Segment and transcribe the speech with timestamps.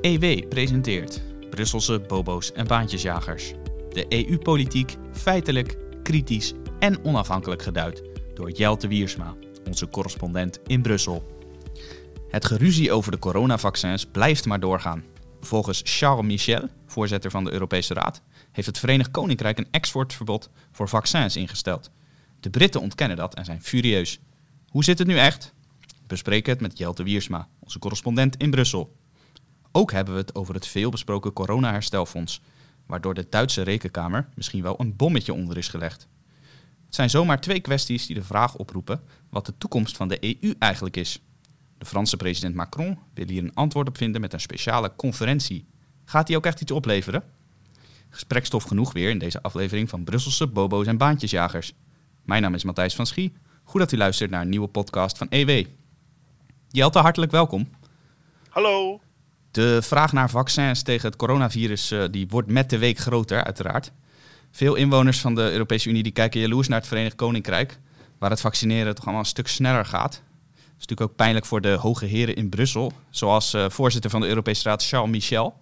[0.00, 3.52] EW presenteert Brusselse bobo's en baantjesjagers.
[3.90, 8.02] De EU-politiek feitelijk, kritisch en onafhankelijk geduid
[8.34, 9.34] door Jelte Wiersma,
[9.66, 11.26] onze correspondent in Brussel.
[12.28, 15.04] Het geruzie over de coronavaccins blijft maar doorgaan.
[15.40, 18.22] Volgens Charles Michel, voorzitter van de Europese Raad,
[18.52, 21.90] heeft het Verenigd Koninkrijk een exportverbod voor vaccins ingesteld.
[22.40, 24.20] De Britten ontkennen dat en zijn furieus.
[24.68, 25.54] Hoe zit het nu echt?
[26.06, 28.96] Bespreken het met Jelte Wiersma, onze correspondent in Brussel.
[29.78, 32.40] Ook hebben we het over het veelbesproken corona-herstelfonds,
[32.86, 36.08] waardoor de Duitse rekenkamer misschien wel een bommetje onder is gelegd.
[36.84, 40.54] Het zijn zomaar twee kwesties die de vraag oproepen wat de toekomst van de EU
[40.58, 41.22] eigenlijk is.
[41.78, 45.66] De Franse president Macron wil hier een antwoord op vinden met een speciale conferentie.
[46.04, 47.22] Gaat die ook echt iets opleveren?
[48.08, 51.72] Gesprekstof genoeg weer in deze aflevering van Brusselse bobo's en baantjesjagers.
[52.24, 53.32] Mijn naam is Matthijs van Schie.
[53.64, 55.66] Goed dat u luistert naar een nieuwe podcast van EW.
[56.68, 57.68] Jelte, hartelijk welkom.
[58.48, 59.00] Hallo.
[59.58, 63.92] De vraag naar vaccins tegen het coronavirus uh, die wordt met de week groter, uiteraard.
[64.50, 67.78] Veel inwoners van de Europese Unie die kijken jaloers naar het Verenigd Koninkrijk,
[68.18, 70.12] waar het vaccineren toch allemaal een stuk sneller gaat.
[70.12, 74.20] Dat is natuurlijk ook pijnlijk voor de hoge heren in Brussel, zoals uh, voorzitter van
[74.20, 75.60] de Europese Raad Charles Michel.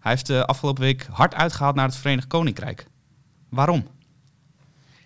[0.00, 2.86] Hij heeft de afgelopen week hard uitgehaald naar het Verenigd Koninkrijk.
[3.48, 3.88] Waarom?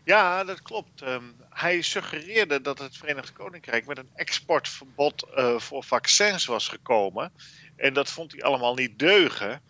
[0.05, 1.03] Ja, dat klopt.
[1.03, 7.33] Um, hij suggereerde dat het Verenigd Koninkrijk met een exportverbod voor vaccins was gekomen.
[7.81, 9.63] En dat vond hij allemaal niet deugen.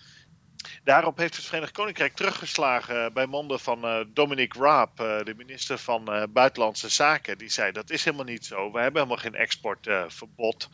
[0.85, 5.79] Daarop heeft het Verenigd Koninkrijk teruggeslagen bij monden van uh, Dominic Raab, uh, de minister
[5.79, 7.39] van uh, Buitenlandse Zaken.
[7.39, 8.73] Die zei dat is helemaal niet zo.
[8.73, 10.69] We hebben helemaal geen exportverbod.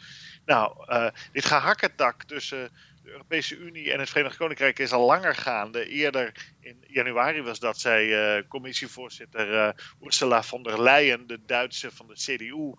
[0.44, 0.86] nou,
[1.32, 2.70] dit gehakketak tussen
[3.02, 5.88] de Europese Unie en het Verenigd Koninkrijk is al langer gaande.
[5.88, 12.14] Eerder in januari was dat, zei commissievoorzitter Ursula von der Leyen, de Duitse van de
[12.14, 12.74] CDU.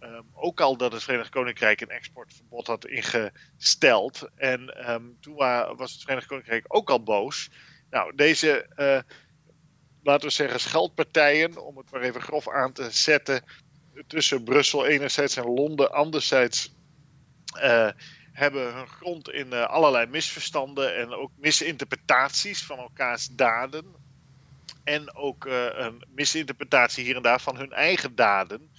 [0.00, 4.28] Um, ook al dat het Verenigd Koninkrijk een exportverbod had ingesteld.
[4.34, 5.34] En um, toen
[5.76, 7.50] was het Verenigd Koninkrijk ook al boos.
[7.90, 9.14] Nou, deze, uh,
[10.02, 13.44] laten we zeggen, scheldpartijen, om het maar even grof aan te zetten,
[14.06, 16.74] tussen Brussel enerzijds en Londen anderzijds,
[17.56, 17.90] uh,
[18.32, 24.06] hebben hun grond in uh, allerlei misverstanden en ook misinterpretaties van elkaars daden.
[24.84, 28.70] En ook een misinterpretatie hier en daar van hun eigen daden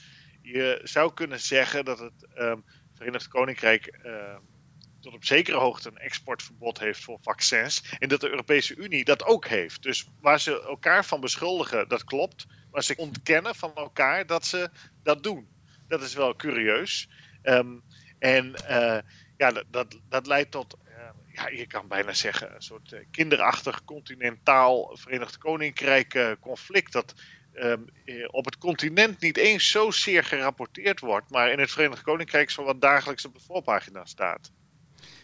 [0.52, 4.36] je zou kunnen zeggen dat het um, Verenigd Koninkrijk uh,
[5.02, 7.96] tot op zekere hoogte een exportverbod heeft voor vaccins.
[8.00, 9.84] En dat de Europese Unie dat ook heeft.
[9.84, 12.46] Dus waar ze elkaar van beschuldigen, dat klopt.
[12.72, 14.70] Maar ze ontkennen van elkaar dat ze
[15.04, 15.48] dat doen.
[15.88, 17.10] Dat is wel curieus.
[17.44, 17.84] Um,
[18.20, 18.98] en uh,
[19.38, 20.78] ja, dat, dat, leidt tot,
[21.34, 26.92] ja, je kan bijna zeggen, een soort uh, kinderachtig continentaal Verenigd Koninkrijk conflict.
[26.92, 27.14] Dat
[27.64, 27.86] um,
[28.28, 32.82] op het continent niet eens zozeer gerapporteerd wordt, maar in het Verenigd Koninkrijk zo wat
[32.82, 34.52] dagelijks op de voorpagina staat.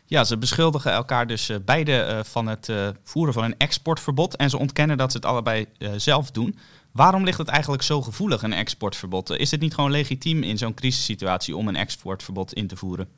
[0.06, 4.35] Ja, ze beschuldigen elkaar dus uh, beide uh, van het uh, voeren van een exportverbod
[4.35, 6.57] en ze ontkennen dat ze het allebei zelf doen.
[6.91, 9.29] Waarom ligt het eigenlijk zo gevoelig, een exportverbod?
[9.29, 13.09] Is het niet gewoon legitiem in zo'n crisissituatie om een exportverbod in te voeren?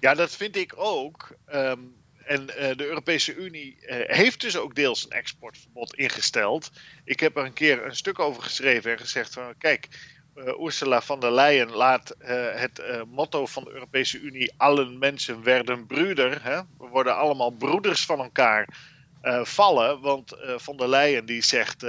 [0.00, 1.36] Ja, dat vind ik ook.
[1.54, 1.94] Um,
[2.26, 6.70] en uh, de Europese Unie uh, heeft dus ook deels een exportverbod ingesteld.
[7.04, 9.88] Ik heb er een keer een stuk over geschreven en gezegd van kijk,
[10.36, 15.86] uh, Ursula von der Leyen laat het motto van de Europese Unie allen mensen werden
[15.86, 16.42] broeder.
[16.42, 16.56] Hè?
[16.78, 18.68] We worden allemaal broeders van elkaar
[19.42, 20.00] vallen.
[20.00, 21.84] Want von der Leyen die zegt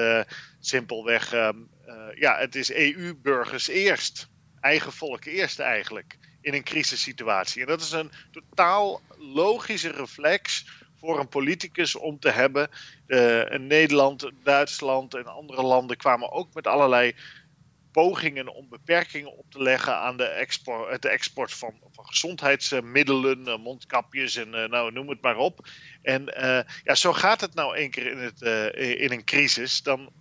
[0.59, 1.57] simpelweg, ehm,
[2.15, 4.29] ja het is EU-burgers eerst.
[4.65, 7.61] Eigen volk eerst eigenlijk in een crisissituatie.
[7.61, 10.65] En dat is een totaal logische reflex
[10.99, 12.69] voor een politicus om te hebben.
[13.51, 17.15] In Nederland, Duitsland en andere landen kwamen ook met allerlei
[17.91, 23.57] pogingen om beperkingen op te leggen aan de export, de export van, van gezondheidsmiddelen, uh,
[23.57, 25.67] mondkapjes en nou, noem het maar op.
[26.01, 26.23] En
[26.83, 28.41] ja, zo gaat het nou één keer in, het,
[28.99, 29.81] in een crisis.
[29.81, 30.11] Dan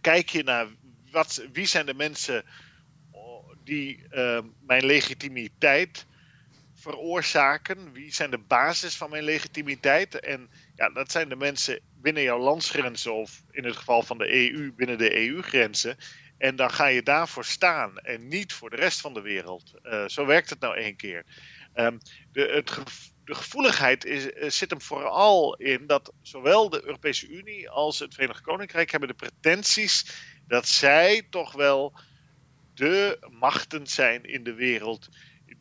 [0.00, 0.66] kijk je naar
[1.10, 2.44] wat, wie zijn de mensen
[3.64, 6.06] die uh, mijn legitimiteit
[6.74, 7.92] veroorzaken?
[7.92, 10.20] Wie zijn de basis van mijn legitimiteit?
[10.20, 14.52] En ja, dat zijn de mensen binnen jouw landsgrenzen of in het geval van de
[14.52, 15.96] EU binnen de EU-grenzen.
[16.38, 19.74] En dan ga je daarvoor staan en niet voor de rest van de wereld.
[19.82, 21.24] Uh, zo werkt het nou één keer.
[21.74, 21.98] Um,
[22.32, 22.70] de, het
[23.24, 28.90] gevoeligheid uh, zit hem vooral in dat zowel de Europese Unie als het Verenigd Koninkrijk
[28.90, 30.06] hebben de pretenties
[30.46, 31.94] dat zij toch wel
[32.74, 35.08] de machten zijn in de wereld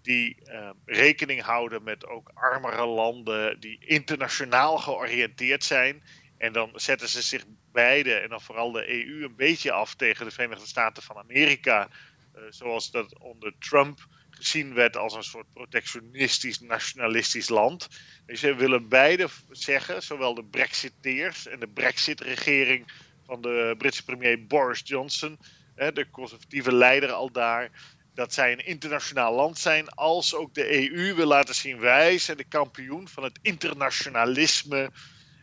[0.02, 6.04] die uh, rekening houden met ook armere landen, die internationaal georiënteerd zijn.
[6.38, 10.26] En dan zetten ze zich beide, en dan vooral de EU, een beetje af tegen
[10.26, 11.90] de Verenigde Staten van Amerika.
[12.36, 17.88] Uh, zoals dat onder Trump gezien werd als een soort protectionistisch, nationalistisch land.
[18.26, 22.92] Dus ze willen beide zeggen, zowel de Brexiteers en de Brexit-regering
[23.26, 25.38] van de Britse premier Boris Johnson,
[25.76, 27.70] de conservatieve leider al daar,
[28.14, 32.38] dat zij een internationaal land zijn, als ook de EU wil laten zien wij zijn
[32.38, 34.92] de kampioen van het internationalisme.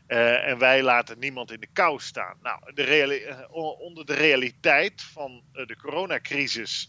[0.08, 2.36] Uh, en wij laten niemand in de kou staan.
[2.42, 6.88] Nou, de uh, onder de realiteit van uh, de coronacrisis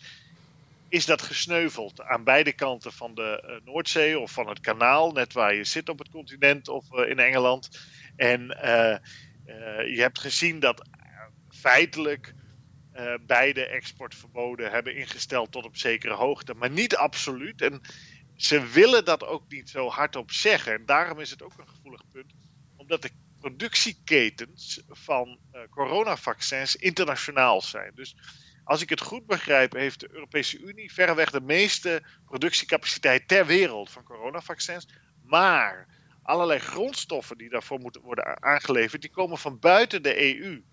[0.90, 5.54] is dat gesneuveld aan beide kanten van de Noordzee of van het kanaal, net waar
[5.54, 7.70] je zit op het continent of in Engeland.
[8.16, 8.42] En
[9.86, 10.88] je hebt gezien dat
[11.50, 12.34] feitelijk
[13.00, 17.62] uh, beide exportverboden hebben ingesteld tot op zekere hoogte, maar niet absoluut.
[17.62, 17.82] En
[18.36, 20.74] ze willen dat ook niet zo hardop zeggen.
[20.74, 22.34] En daarom is het ook een gevoelig punt,
[22.76, 27.92] omdat de productieketens van uh, coronavaccins internationaal zijn.
[27.96, 28.16] Dus
[28.64, 33.90] als ik het goed begrijp, heeft de Europese Unie verreweg de meeste productiecapaciteit ter wereld
[33.90, 34.88] van coronavaccins.
[35.24, 35.88] Maar
[36.24, 40.64] allerlei grondstoffen die daarvoor moeten worden aangeleverd, die komen van buiten de EU.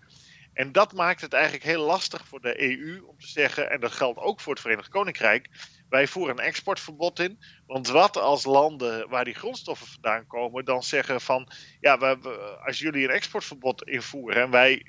[0.57, 3.91] En dat maakt het eigenlijk heel lastig voor de EU om te zeggen, en dat
[3.91, 5.49] geldt ook voor het Verenigd Koninkrijk,
[5.89, 7.39] wij voeren een exportverbod in.
[7.67, 12.29] Want wat als landen waar die grondstoffen vandaan komen dan zeggen van, ja, we,
[12.65, 14.85] als jullie een exportverbod invoeren en wij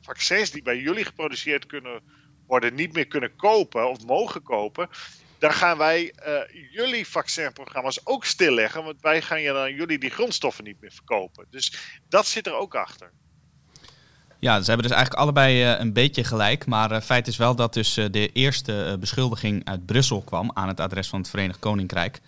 [0.00, 2.02] vaccins die bij jullie geproduceerd kunnen
[2.46, 4.88] worden niet meer kunnen kopen of mogen kopen,
[5.38, 10.64] dan gaan wij uh, jullie vaccinprogramma's ook stilleggen, want wij gaan dan jullie die grondstoffen
[10.64, 11.46] niet meer verkopen.
[11.50, 13.12] Dus dat zit er ook achter.
[14.40, 16.66] Ja, ze hebben dus eigenlijk allebei uh, een beetje gelijk.
[16.66, 20.68] Maar uh, feit is wel dat dus uh, de eerste beschuldiging uit Brussel kwam aan
[20.68, 22.20] het adres van het Verenigd Koninkrijk.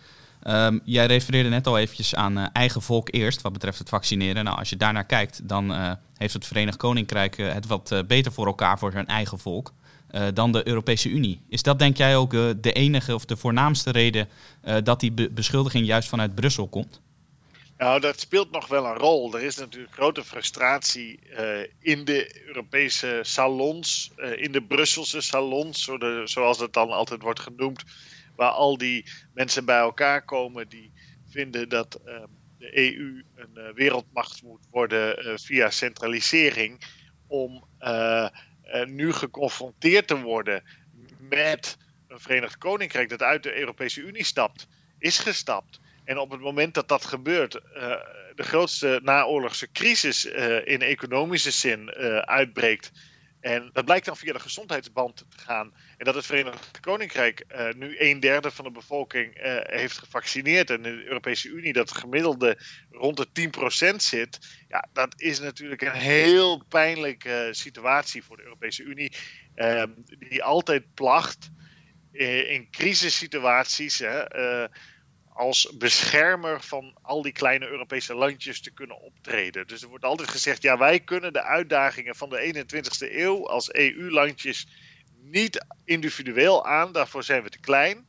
[0.46, 4.44] Um, jij refereerde net al eventjes aan eigen volk eerst wat betreft het vaccineren.
[4.44, 8.78] Nou, als je daarnaar kijkt, dan heeft het Verenigd Koninkrijk het wat beter voor elkaar
[8.78, 9.72] voor zijn eigen volk
[10.34, 11.40] dan de Europese Unie.
[11.48, 12.30] Is dat denk jij ook
[12.62, 14.28] de enige of de voornaamste reden
[14.82, 17.00] dat die be beschuldiging juist vanuit Brussel komt?
[17.82, 19.34] Nou, dat speelt nog wel een rol.
[19.34, 25.90] Er is natuurlijk grote frustratie uh, in de Europese salons, uh, in de Brusselse salons,
[26.24, 27.84] zoals het dan altijd wordt genoemd,
[28.36, 30.92] waar al die mensen bij elkaar komen die
[31.28, 32.22] vinden dat uh,
[32.58, 36.80] de EU een wereldmacht moet worden via centralisering,
[37.26, 37.64] om
[38.86, 40.62] nu geconfronteerd te worden
[41.18, 41.76] met
[42.08, 44.66] een Verenigd Koninkrijk dat uit de Europese Unie stapt,
[44.98, 47.94] is gestapt en op het moment dat dat gebeurt, uh,
[48.34, 52.90] de grootste naoorlogse crisis uh, in economische zin uh, uitbreekt.
[53.40, 55.74] En dat blijkt dan via de gezondheidsband te gaan.
[55.96, 57.46] En dat het Verenigd Koninkrijk
[57.76, 59.30] nu een derde van de bevolking
[59.62, 60.70] heeft gevaccineerd.
[60.70, 62.58] En in de Europese Unie dat gemiddelde
[62.90, 63.50] rond de
[63.92, 64.38] 10% zit.
[64.68, 69.12] Ja, dat is natuurlijk een heel pijnlijke situatie voor de Europese Unie.
[69.54, 71.50] Ehm, die altijd placht
[72.12, 73.98] in crisissituaties.
[73.98, 74.24] Hè,
[75.34, 79.66] als beschermer van al die kleine Europese landjes te kunnen optreden.
[79.66, 83.72] Dus er wordt altijd gezegd, ja, wij kunnen de uitdagingen van de 21ste eeuw als
[83.72, 84.66] EU-landjes
[85.20, 88.06] niet individueel aan, daarvoor zijn we te klein.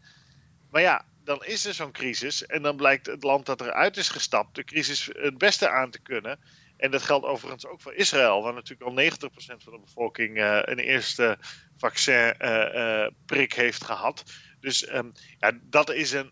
[0.71, 4.09] Maar ja, dan is er zo'n crisis en dan blijkt het land dat eruit is
[4.09, 6.39] gestapt de crisis het beste aan te kunnen.
[6.77, 10.59] En dat geldt overigens ook voor Israël, waar natuurlijk al 90% van de bevolking uh,
[10.61, 11.37] een eerste
[11.77, 14.23] vaccinprik uh, uh, heeft gehad.
[14.59, 16.31] Dus um, ja, dat is een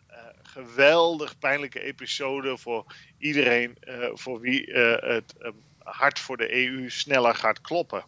[0.52, 2.86] geweldig pijnlijke episode voor
[3.18, 8.04] iedereen uh, voor wie uh, het um, hart voor de EU sneller gaat kloppen.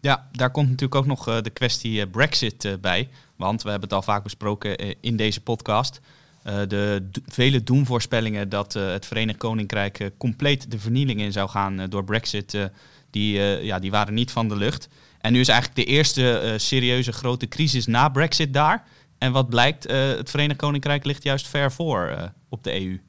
[0.00, 3.08] Ja, daar komt natuurlijk ook nog uh, de kwestie Brexit bij.
[3.36, 6.00] Want we hebben het al vaak besproken in deze podcast.
[6.42, 12.70] de vele doemvoorspellingen dat het Verenigd Koninkrijk compleet de vernieling in zou gaan door Brexit,
[13.10, 14.88] die, ja, die waren niet van de lucht.
[15.20, 18.84] En nu is eigenlijk de eerste serieuze grote crisis na Brexit daar.
[19.24, 23.00] En wat blijkt, uh, het Verenigd Koninkrijk ligt juist ver voor uh, op de EU.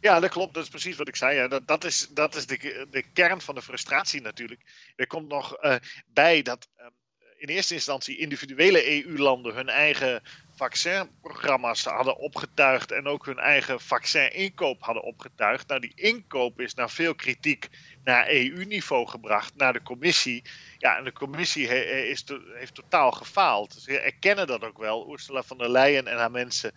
[0.00, 0.54] Ja, dat klopt.
[0.54, 1.36] Dat is precies wat ik zei.
[1.36, 1.48] Ja.
[1.48, 4.60] Dat, dat is, dat is de, de kern van de frustratie natuurlijk.
[4.96, 5.74] Er komt nog uh,
[6.06, 6.90] bij dat um,
[7.36, 10.22] in eerste instantie individuele EU-landen hun eigen
[10.54, 15.68] vaccinprogramma's hadden opgetuigd en ook hun eigen vaccininkoop hadden opgetuigd.
[15.68, 17.68] Nou, die inkoop is naar veel kritiek
[18.08, 20.44] naar EU-niveau gebracht, naar de commissie.
[20.78, 21.68] Ja, en de commissie
[22.08, 22.24] is
[22.54, 23.72] heeft totaal gefaald.
[23.72, 25.12] Ze erkennen dat ook wel.
[25.12, 26.72] Ursula von der Leyen en haar mensen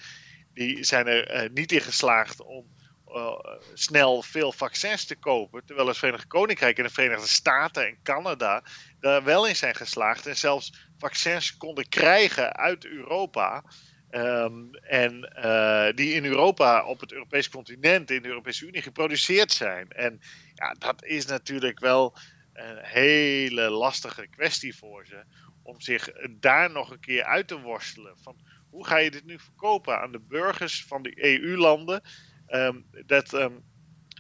[0.54, 2.66] die zijn er uh, niet in geslaagd om
[3.08, 3.40] uh,
[3.74, 5.66] snel veel vaccins te kopen.
[5.66, 8.64] Terwijl het Verenigd Koninkrijk en de Verenigde Staten en Canada
[9.00, 10.28] daar wel in zijn geslaagd.
[10.28, 13.64] En zelfs vaccins konden krijgen uit Europa.
[14.12, 19.52] Um, en uh, die in Europa, op het Europese continent, in de Europese Unie geproduceerd
[19.52, 19.92] zijn.
[19.92, 20.22] En
[20.56, 22.18] ja, dat is natuurlijk wel
[22.54, 25.24] een hele lastige kwestie voor ze.
[25.64, 28.18] om zich daar nog een keer uit te worstelen.
[28.22, 28.38] Van
[28.70, 32.02] hoe ga je dit nu verkopen aan de burgers van de EU-landen?
[32.48, 33.54] Ehm, dat ehm,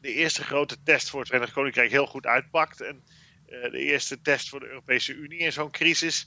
[0.01, 2.81] de eerste grote test voor het Verenigd Koninkrijk heel goed uitpakt.
[2.81, 3.03] En
[3.47, 6.25] uh, de eerste test voor de Europese Unie in zo'n crisis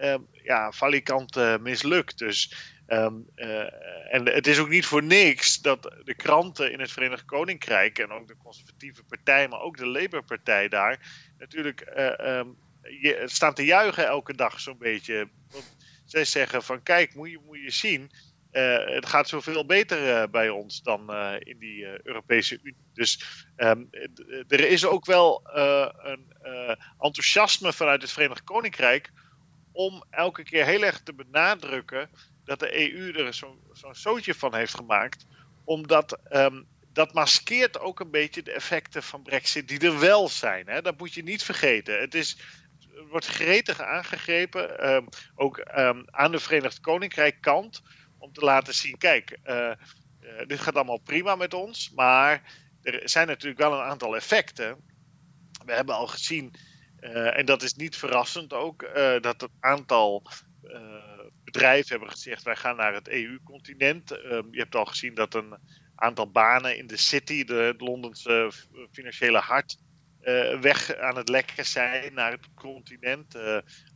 [0.00, 2.18] um, ja, valikant uh, mislukt.
[2.18, 2.54] Dus,
[2.88, 7.24] um, uh, en het is ook niet voor niks dat de kranten in het Verenigd
[7.24, 10.98] Koninkrijk en ook de conservatieve partij, maar ook de Labour-partij daar,
[11.38, 15.28] natuurlijk um, je, staan te juichen elke dag zo'n beetje.
[15.50, 18.10] Want zij zeggen van kijk, moet je, moet je zien,
[18.50, 22.76] het gaat zoveel beter bij ons dan in die Europese Unie.
[22.94, 23.24] Dus
[24.48, 25.40] er is ook wel
[26.02, 26.26] een
[26.98, 29.10] enthousiasme vanuit het Verenigd Koninkrijk
[29.72, 32.10] om elke keer heel erg te benadrukken
[32.44, 35.26] dat de EU er zo'n zo zootje van heeft gemaakt.
[35.64, 40.66] Omdat um, dat maskeert ook een beetje de effecten van Brexit die er wel zijn.
[40.68, 40.82] Hè?
[40.82, 42.00] Dat moet je niet vergeten.
[42.00, 42.36] Het is
[43.08, 47.82] wordt gretig aangegrepen, um, ook um, aan de Verenigd Koninkrijk kant,
[48.18, 49.70] om te laten zien, kijk, uh,
[50.20, 52.42] uh, dit gaat allemaal prima met ons, maar
[52.82, 54.76] er zijn natuurlijk wel een aantal effecten.
[55.64, 56.54] We hebben al gezien,
[57.02, 58.90] uh, en dat is niet verrassend ook,
[59.20, 60.22] dat het aantal
[61.44, 64.08] bedrijven hebben gezegd, wij gaan naar het EU-continent.
[64.08, 65.54] je hebt al gezien dat een
[65.94, 68.50] aantal banen in de city, de, Londense
[68.92, 69.78] financiële hart,
[70.60, 73.38] weg aan het lekken zijn naar het continent.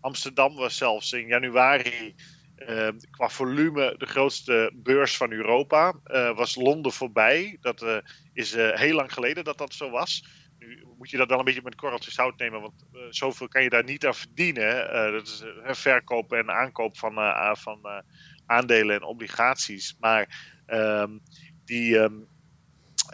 [0.00, 2.14] Amsterdam was zelfs in januari
[2.56, 5.94] uh, qua volume de grootste beurs van Europa.
[6.34, 7.58] was Londen voorbij.
[7.60, 10.24] Dat is heel lang geleden dat dat zo was.
[10.66, 13.68] Nu moet je dat wel een beetje met korreltjes zout nemen, want zoveel kan je
[13.68, 14.92] daar niet aan verdienen.
[15.12, 15.44] dat is
[15.78, 17.14] verkoop en aankoop van,
[17.56, 18.02] van
[18.46, 19.96] aandelen en obligaties.
[20.00, 21.18] Maar ehm,
[21.64, 21.98] die.
[21.98, 22.28] Um,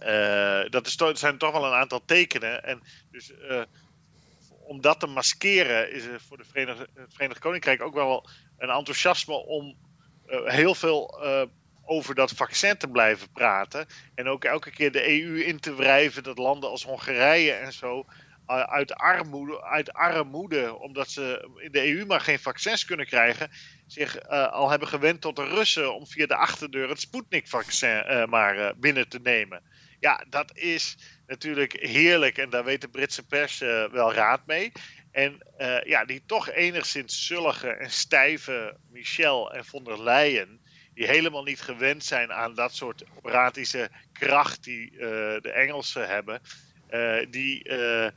[0.03, 2.65] uh, dat zijn toch wel een aantal tekenen.
[2.65, 3.33] En dus
[4.49, 6.45] om dat te maskeren is er voor de
[6.95, 9.77] het Verenigd Koninkrijk ook wel een enthousiasme om
[10.45, 11.25] heel veel
[11.93, 13.87] over dat vaccin te blijven praten.
[14.15, 18.07] En ook elke keer de EU in te wrijven dat landen als Hongarije en zo
[18.47, 23.51] uit armoede, uit armoede, omdat ze in de EU maar geen vaccins kunnen krijgen,
[23.87, 28.25] zich uh, al hebben gewend tot de Russen om via de achterdeur het Sputnik-vaccin uh,
[28.25, 29.63] maar binnen te nemen.
[30.01, 30.97] Ja, dat is
[31.27, 33.59] natuurlijk heerlijk en daar weet de Britse pers
[33.93, 34.73] wel raad mee.
[35.11, 35.47] En
[35.85, 40.62] ja, die toch enigszins zullige en stijve Michel en von der Leyen,
[40.95, 44.91] die helemaal niet gewend zijn aan dat soort operatische kracht die
[45.41, 46.41] de Engelsen hebben,
[47.31, 48.09] die uh,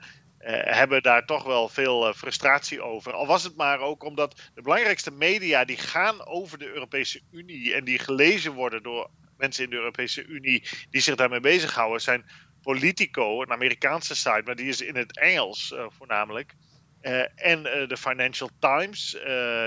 [0.75, 3.13] hebben daar toch wel veel frustratie over.
[3.13, 7.73] Al was het maar ook omdat de belangrijkste media die gaan over de Europese Unie
[7.73, 12.25] en die gelezen worden door mensen in de Europese Unie die zich daarmee bezighouden, zijn
[12.61, 16.53] Politico, een Amerikaanse site, maar die is in het Engels voornamelijk.
[17.35, 19.17] en de Financial Times,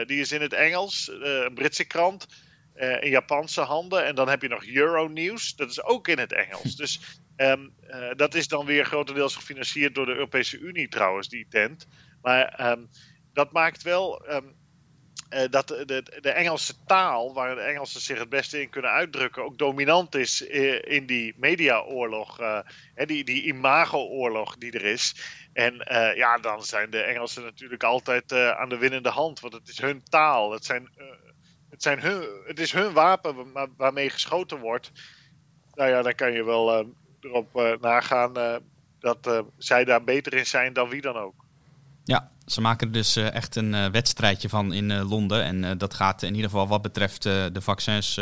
[0.07, 2.27] die is in het Engels, een Britse krant.
[2.79, 4.05] In Japanse handen.
[4.05, 6.77] En dan heb je nog Euronews, dat is ook in het Engels.
[6.77, 11.47] Dus Um, uh, dat is dan weer grotendeels gefinancierd door de Europese Unie trouwens, die
[11.51, 11.87] tent.
[12.23, 12.89] Maar um,
[13.33, 14.57] dat maakt wel um,
[15.31, 19.45] uh, dat de, de, Engelse taal, waar de Engelsen zich het beste in kunnen uitdrukken,
[19.45, 20.41] ook dominant is
[20.81, 22.61] in die mediaoorlog, uh,
[22.95, 25.15] die, die imago-oorlog die er is.
[25.53, 25.75] En
[26.15, 30.03] ja, dan zijn de Engelsen natuurlijk altijd aan de winnende hand, want het is hun
[30.03, 30.53] taal.
[30.53, 30.89] Het, zijn,
[31.71, 33.37] het, zijn hun, het is hun wapen
[33.77, 34.93] waarmee geschoten wordt.
[35.75, 38.57] Nou ja, dan kan je wel erop uh, nagaan uh,
[39.01, 41.35] dat uh, zij daar beter in zijn dan wie dan ook.
[42.05, 45.45] Ja, ze maken er dus echt een wedstrijdje van in Londen.
[45.45, 48.21] En dat gaat in ieder geval wat betreft de vaccins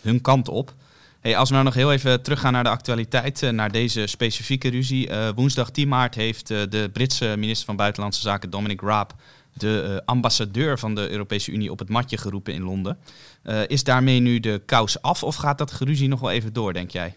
[0.00, 0.74] hun kant op.
[1.20, 5.10] Hey, als we nou nog heel even teruggaan naar de actualiteit, naar deze specifieke ruzie.
[5.34, 9.14] woensdag 10 maart heeft de Britse minister van Buitenlandse Zaken Dominic Raab
[9.56, 12.98] de ambassadeur van de Europese Unie op het matje geroepen in Londen.
[13.66, 16.90] is daarmee nu de kous af of gaat dat geruzie nog wel even door, denk
[16.90, 17.16] jij?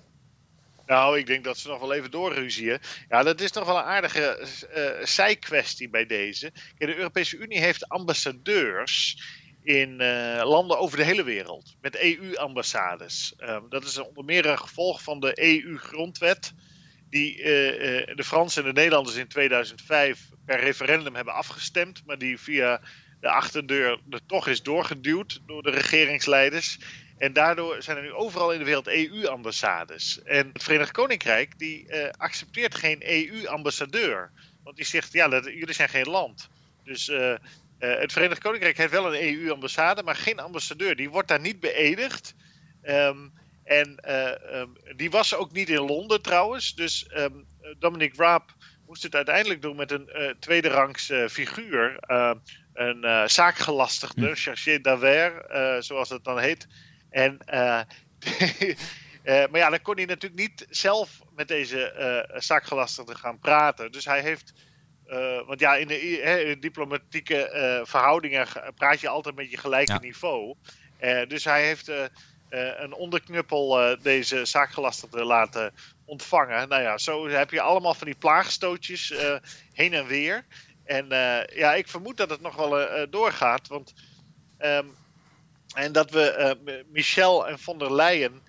[0.85, 2.79] Nou, ik denk dat ze nog wel even doorruzien.
[3.09, 6.51] Ja, dat is toch wel een aardige uh, zijkwestie bij deze.
[6.77, 9.17] De Europese Unie heeft ambassadeurs
[9.63, 9.95] in
[10.43, 11.75] landen over de hele wereld.
[11.81, 13.33] Met EU-ambassades.
[13.37, 16.53] Ehm, dat is onder meer een gevolg van de EU-grondwet.
[17.09, 17.45] Die uh,
[18.15, 22.01] de Fransen en de Nederlanders in 2005 per referendum hebben afgestemd.
[22.05, 22.81] Maar die via
[23.21, 26.79] de achterdeur er toch is doorgeduwd door de regeringsleiders.
[27.17, 30.23] En daardoor zijn er nu overal in de wereld EU-ambassades.
[30.23, 34.31] En het Verenigd Koninkrijk die uh, accepteert geen EU-ambassadeur.
[34.63, 36.49] Want die zegt, ja, jullie zijn geen land.
[36.83, 37.11] Dus
[37.79, 40.95] het Verenigd Koninkrijk heeft wel een EU-ambassade, maar geen ambassadeur.
[40.95, 42.35] Die wordt daar niet beëdigd.
[42.83, 43.33] Um,
[43.69, 43.99] en
[44.55, 46.75] um, die was ook niet in Londen trouwens.
[46.75, 47.47] Dus um,
[47.79, 48.55] Dominic Raab
[48.87, 51.97] moest het uiteindelijk doen met een uh, tweederangs figuur.
[52.73, 54.33] een zaakgelastigde, hm.
[54.35, 56.67] chargé d'affaires, zoals het dan heet.
[57.09, 57.37] En
[59.49, 63.91] maar ja, dan kon hij natuurlijk niet zelf met deze zaakgelastigde gaan praten.
[63.91, 64.53] Dus hij heeft.
[65.45, 70.55] want ja, in de, diplomatieke verhoudingen praat je altijd met je gelijke niveau.
[71.27, 71.91] dus hij heeft
[72.49, 75.73] een onderknuppel uh, deze zaakgelastigde laten
[76.05, 76.69] ontvangen.
[76.69, 79.35] Nou ja, zo heb je allemaal van die plaagstootjes uh,
[79.73, 80.45] heen en weer.
[80.83, 81.07] En
[81.53, 83.67] ja, ik vermoed dat het nog wel doorgaat.
[83.67, 83.93] Want,
[84.59, 84.95] um,
[85.73, 86.57] en dat we
[86.91, 88.41] Michel en von der Leyen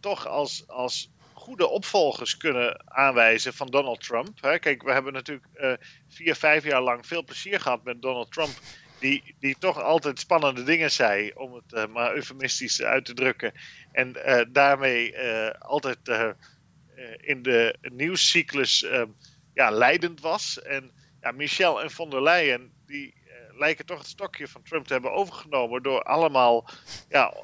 [0.00, 4.40] toch als, als goede opvolgers kunnen aanwijzen van Donald Trump.
[4.40, 5.78] Kijk, we hebben natuurlijk
[6.08, 8.52] vier, vijf jaar lang veel plezier gehad met Donald Trump
[8.98, 13.52] die, die toch altijd spannende dingen zei, om het uh, maar eufemistisch uit te drukken.
[13.92, 15.98] En uh, daarmee uh, altijd
[17.16, 18.86] in de nieuwscyclus
[19.54, 20.62] ja, leidend was.
[20.62, 23.14] En ja, Michel en von der Leyen, die
[23.58, 26.68] lijken toch het stokje van Trump te hebben overgenomen door allemaal
[27.08, 27.34] ja,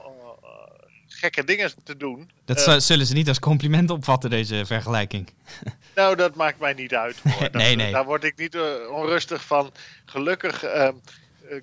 [1.06, 2.30] gekke dingen te doen.
[2.44, 5.28] Dat zullen ze niet als compliment opvatten, deze vergelijking.
[5.94, 7.16] nou, dat maakt mij niet uit.
[7.22, 7.48] Hoor.
[7.62, 7.92] nee, nee.
[7.92, 8.58] Daar word ik niet
[8.90, 9.72] onrustig van.
[10.04, 10.92] Gelukkig ehm, eh,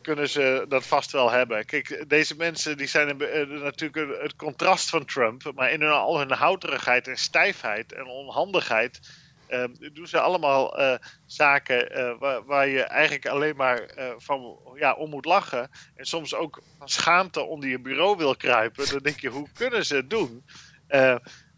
[0.01, 1.65] kunnen ze dat vast wel hebben.
[1.65, 6.19] Kijk, deze mensen die zijn uh, natuurlijk het contrast van Trump, maar in hun, al
[6.19, 8.99] hun houterigheid en stijfheid en onhandigheid
[9.49, 10.93] uh, doen ze allemaal uh,
[11.25, 15.69] zaken waar, waar, je eigenlijk alleen maar van ja, om moet lachen.
[15.95, 18.89] En soms ook van schaamte onder je bureau wil kruipen.
[18.89, 20.43] Dan denk je, hoe kunnen ze het doen?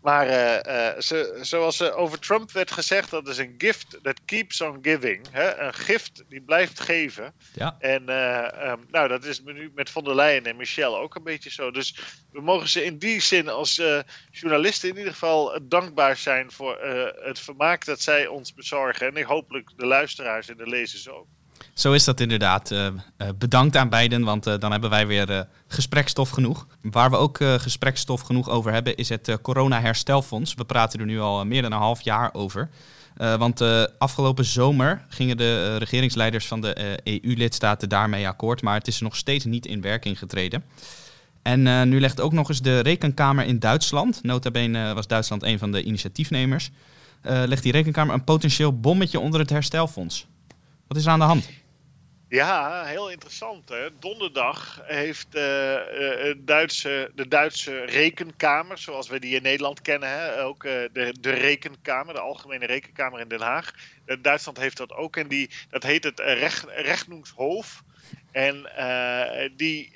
[0.01, 4.19] Maar uh, uh, ze, zoals er over Trump werd gezegd, dat is een gift that
[4.25, 5.27] keeps on giving.
[5.31, 5.57] Hè?
[5.57, 7.33] Een gift die blijft geven.
[7.53, 7.75] Ja.
[7.79, 11.23] En uh, um, nou, dat is nu met von der Leyen en Michel ook een
[11.23, 11.71] beetje zo.
[11.71, 11.95] Dus
[12.31, 13.81] we mogen ze in die zin als
[14.31, 16.77] journalisten in ieder geval dankbaar zijn voor
[17.23, 19.15] het vermaak dat zij ons bezorgen.
[19.15, 21.27] En hopelijk de luisteraars en de lezers ook.
[21.81, 22.71] Zo is dat inderdaad.
[22.71, 22.87] Uh,
[23.37, 26.67] bedankt aan beiden, want uh, dan hebben wij weer gesprekstof genoeg.
[26.81, 30.53] Waar we ook gesprekstof genoeg over hebben, is het corona-herstelfonds.
[30.53, 32.69] We praten er nu al meer dan een half jaar over.
[33.15, 33.61] want
[33.97, 39.45] afgelopen zomer gingen de regeringsleiders van de EU-lidstaten daarmee akkoord, maar het is nog steeds
[39.45, 40.63] niet in werking getreden.
[41.41, 45.59] En nu legt ook nog eens de rekenkamer in Duitsland, nota bene was Duitsland een
[45.59, 46.71] van de initiatiefnemers,
[47.21, 50.27] legt die rekenkamer een potentieel bommetje onder het herstelfonds.
[50.87, 51.49] Wat is er aan de hand?
[52.31, 53.69] Ja, heel interessant.
[53.69, 53.99] Hè?
[53.99, 60.43] Donderdag heeft uh, Duitse, de Duitse rekenkamer, zoals we die in Nederland kennen, hè?
[60.43, 63.73] ook uh, de, de rekenkamer, de Algemene Rekenkamer in Den Haag.
[64.21, 67.83] Duitsland heeft dat ook en die, dat heet het recht, Rechnungshof.
[68.31, 68.69] En
[69.55, 69.91] die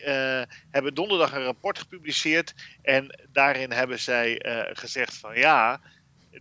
[0.72, 4.42] hebben donderdag een rapport gepubliceerd en daarin hebben zij
[4.74, 5.82] gezegd van ja,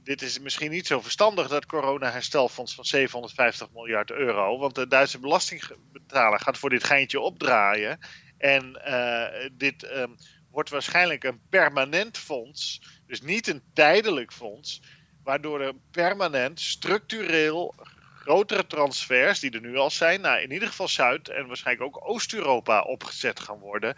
[0.03, 4.59] dit is misschien niet zo verstandig, dat corona-herstelfonds van 750 miljard euro.
[4.59, 7.99] Want de Duitse belastingbetaler gaat voor dit geintje opdraaien.
[8.39, 10.15] En uh, dit um,
[10.51, 14.83] wordt waarschijnlijk een permanent fonds, dus niet een tijdelijk fonds,
[15.23, 17.75] waardoor er permanent, structureel
[18.25, 22.09] grotere transfers, die er nu al zijn, naar in ieder geval Zuid- en waarschijnlijk ook
[22.09, 23.95] Oost-Europa opgezet gaan worden.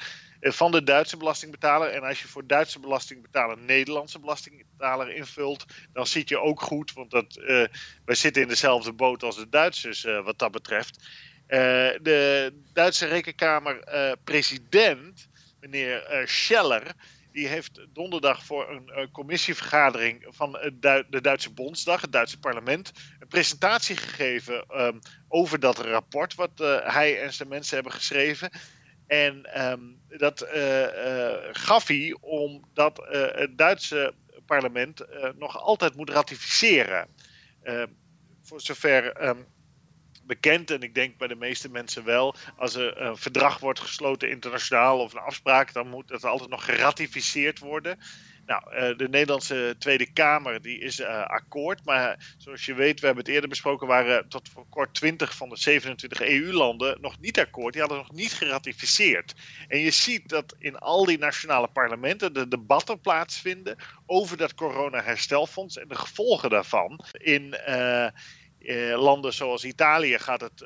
[0.47, 1.89] Eh, van de Duitse belastingbetaler.
[1.89, 7.11] En als je voor Duitse belastingbetaler Nederlandse belastingbetaler invult, dan zit je ook goed, want
[7.11, 7.47] dat, uh,
[8.05, 11.05] wij zitten in dezelfde boot als de Duitsers uh, wat dat betreft.
[12.03, 15.29] De Duitse rekenkamer-president,
[15.61, 16.93] meneer Scheller,
[17.33, 20.53] die heeft donderdag voor een commissievergadering van
[21.09, 26.51] de Duitse Bondsdag, het Duitse parlement, een presentatie gegeven um, over dat rapport wat
[26.85, 28.51] hij en zijn mensen hebben geschreven.
[29.07, 34.15] En um, dat uh, uh, gaf hij omdat uh, het Duitse
[34.47, 35.05] parlement
[35.39, 37.09] nog altijd moet ratificeren.
[37.63, 37.87] Ehm,
[38.43, 39.47] voor zover um,
[40.27, 44.31] bekend, en ik denk bij de meeste mensen wel, als er een verdrag wordt gesloten
[44.31, 47.99] internationaal of een afspraak, dan moet dat altijd nog geratificeerd worden.
[48.47, 51.85] Nou, eh, de Nederlandse Tweede Kamer die is uh, akkoord.
[51.85, 55.49] Maar zoals je weet, we hebben het eerder besproken, waren tot voor kort 20 van
[55.49, 57.73] de 27 EU-landen nog niet akkoord.
[57.73, 59.35] Die hadden nog niet geratificeerd.
[59.69, 65.79] En je ziet dat in al die nationale parlementen de debatten plaatsvinden over dat corona-herstelfonds
[65.79, 67.01] en de gevolgen daarvan.
[67.13, 68.09] In uh,
[68.99, 70.65] landen zoals Italië gaat het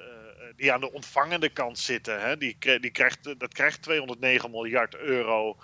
[0.57, 5.57] die aan de ontvangende kant zitten, hè, die, die krijgt, dat krijgt 209 miljard euro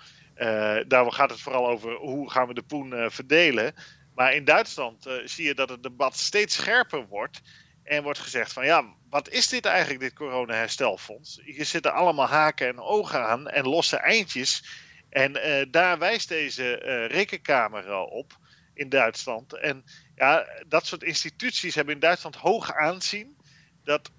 [0.87, 3.73] daar gaat het vooral over hoe gaan we de poen uh, verdelen.
[4.15, 7.41] Maar in Duitsland uh, zie je dat het debat steeds scherper wordt.
[7.83, 11.41] En wordt gezegd van ja, wat is dit eigenlijk, dit corona-herstelfonds?
[11.45, 14.63] Je zit er allemaal haken en ogen aan en losse eindjes.
[15.09, 15.33] En
[15.71, 16.73] daar wijst deze
[17.07, 18.37] rekenkamer op.
[18.77, 19.53] in Duitsland.
[19.53, 19.83] En
[20.15, 23.37] ja, dat soort instituties hebben in Duitsland hoog aanzien.
[23.83, 24.11] Dat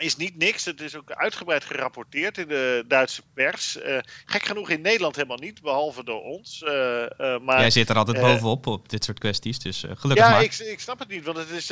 [0.00, 0.64] is niet niks.
[0.64, 3.76] Het is ook uitgebreid gerapporteerd in de Duitse pers.
[3.76, 6.62] Uh, gek genoeg in Nederland helemaal niet, behalve door ons.
[6.66, 10.30] Uh, uh, maar, Jij zit er altijd bovenop op dit soort kwesties, dus gelukkig ja,
[10.30, 10.42] maar.
[10.42, 11.68] Ik, ik snap het niet, want het, is,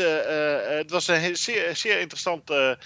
[0.77, 2.79] het was een zeer, zeer interessante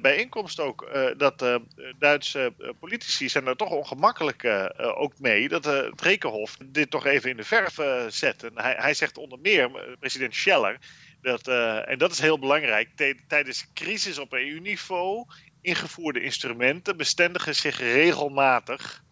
[0.00, 0.90] bijeenkomst ook.
[1.16, 1.60] dat
[1.98, 7.36] Duitse politici zijn er toch ongemakkelijk ook mee dat het Rekenhof dit toch even in
[7.36, 7.76] de verf
[8.08, 8.42] zet.
[8.42, 10.78] En hij, hij zegt onder meer, president Scheller
[11.22, 13.16] dat, uh, en dat is heel belangrijk.
[13.26, 15.26] Tijdens crisis op EU-niveau
[15.60, 19.04] ingevoerde instrumenten bestendigen zich regelmatig.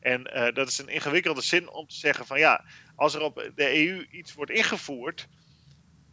[0.00, 2.64] En uh, dat is een ingewikkelde zin om te zeggen van ja,
[2.96, 5.28] als er op de EU iets wordt ingevoerd,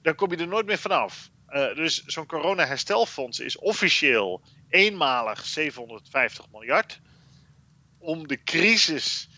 [0.01, 1.29] dan kom je er nooit meer vanaf.
[1.49, 6.99] Uh, dus zo'n corona-herstelfonds is officieel eenmalig 750 miljard.
[7.97, 9.36] Om de crisis eh,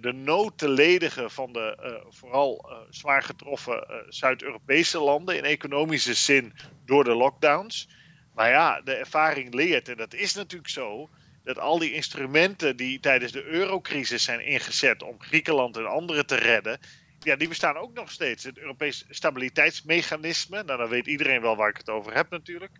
[0.00, 6.14] de nood te ledigen van de uh, vooral uh, zwaar getroffen Zuid-Europese landen in economische
[6.14, 6.52] zin
[6.84, 7.88] door de lockdowns.
[8.34, 11.10] Maar ja, de ervaring leert, en dat is natuurlijk zo,
[11.44, 16.34] dat al die instrumenten die tijdens de eurocrisis zijn ingezet om Griekenland en anderen te
[16.34, 16.78] redden,
[17.20, 18.44] ja, die bestaan ook nog steeds.
[18.44, 22.72] Het Europees Stabiliteitsmechanisme, nou dan weet iedereen wel waar ik het over heb natuurlijk.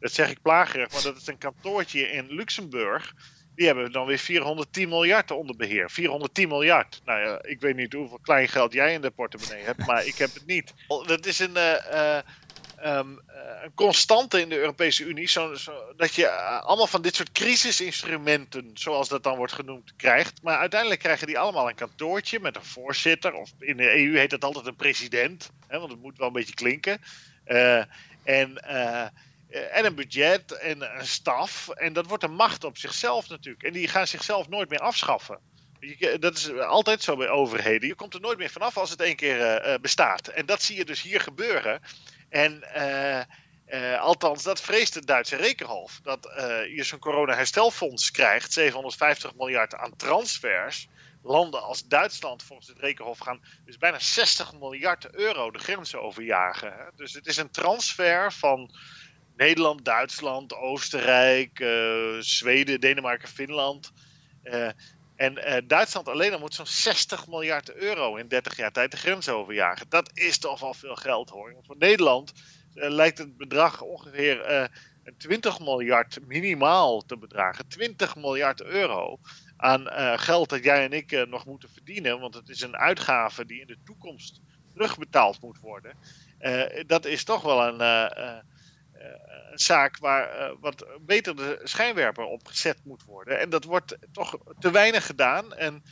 [0.00, 3.14] Dat zeg ik plagerig, maar dat is een kantoortje in Luxemburg
[3.56, 5.90] die hebben dan weer 410 miljard onder beheer.
[5.90, 7.00] 410 miljard.
[7.04, 10.16] Nou ja, ik weet niet hoeveel klein geld jij in de portemonnee hebt, maar ik
[10.16, 10.74] heb het niet.
[11.06, 12.18] Dat is een, uh,
[12.84, 13.20] um,
[13.62, 15.28] een constante in de Europese Unie.
[15.28, 15.54] Zo,
[15.96, 20.42] dat je allemaal van dit soort crisisinstrumenten, zoals dat dan wordt genoemd, krijgt.
[20.42, 23.32] Maar uiteindelijk krijgen die allemaal een kantoortje met een voorzitter.
[23.32, 25.50] Of in de EU heet dat altijd een president.
[25.68, 27.00] Hè, want het moet wel een beetje klinken.
[28.24, 29.06] En eh,
[29.48, 31.68] en een budget en een staf.
[31.68, 33.64] En dat wordt een macht op zichzelf natuurlijk.
[33.64, 35.38] En die gaan zichzelf nooit meer afschaffen.
[36.20, 37.88] Dat is altijd zo bij overheden.
[37.88, 40.28] Je komt er nooit meer vanaf als het één keer uh, bestaat.
[40.28, 41.80] En dat zie je dus hier gebeuren.
[42.28, 42.62] En
[43.98, 46.00] althans, dat vreest het Duitse rekenhof.
[46.02, 46.28] Dat
[46.74, 50.88] je zo'n corona-herstelfonds krijgt, 750 miljard aan transfers.
[51.26, 56.92] Landen als Duitsland, volgens het rekenhof, gaan dus bijna 60 miljard euro de grenzen overjagen.
[56.96, 58.70] Dus het is een transfer van
[59.36, 63.92] Nederland, Duitsland, Oostenrijk, uh, Zweden, Denemarken, Finland.
[64.44, 64.68] Uh,
[65.16, 68.96] en uh, Duitsland alleen al moet zo'n 60 miljard euro in 30 jaar tijd de
[68.96, 69.86] grens overjagen.
[69.88, 71.52] Dat is toch wel veel geld hoor.
[71.52, 72.32] Want voor Nederland
[72.72, 74.70] lijkt het bedrag ongeveer
[75.18, 77.68] 20 miljard minimaal te bedragen.
[77.68, 79.18] 20 miljard euro
[79.56, 79.86] aan
[80.18, 82.20] geld dat jij en ik nog moeten verdienen.
[82.20, 84.40] Want het is een uitgave die in de toekomst
[84.74, 85.96] terugbetaald moet worden.
[86.86, 88.42] dat is toch wel een
[89.50, 93.40] een zaak waar uh, wat beter de schijnwerper op gezet moet worden.
[93.40, 95.54] En dat wordt toch te weinig gedaan.
[95.54, 95.82] En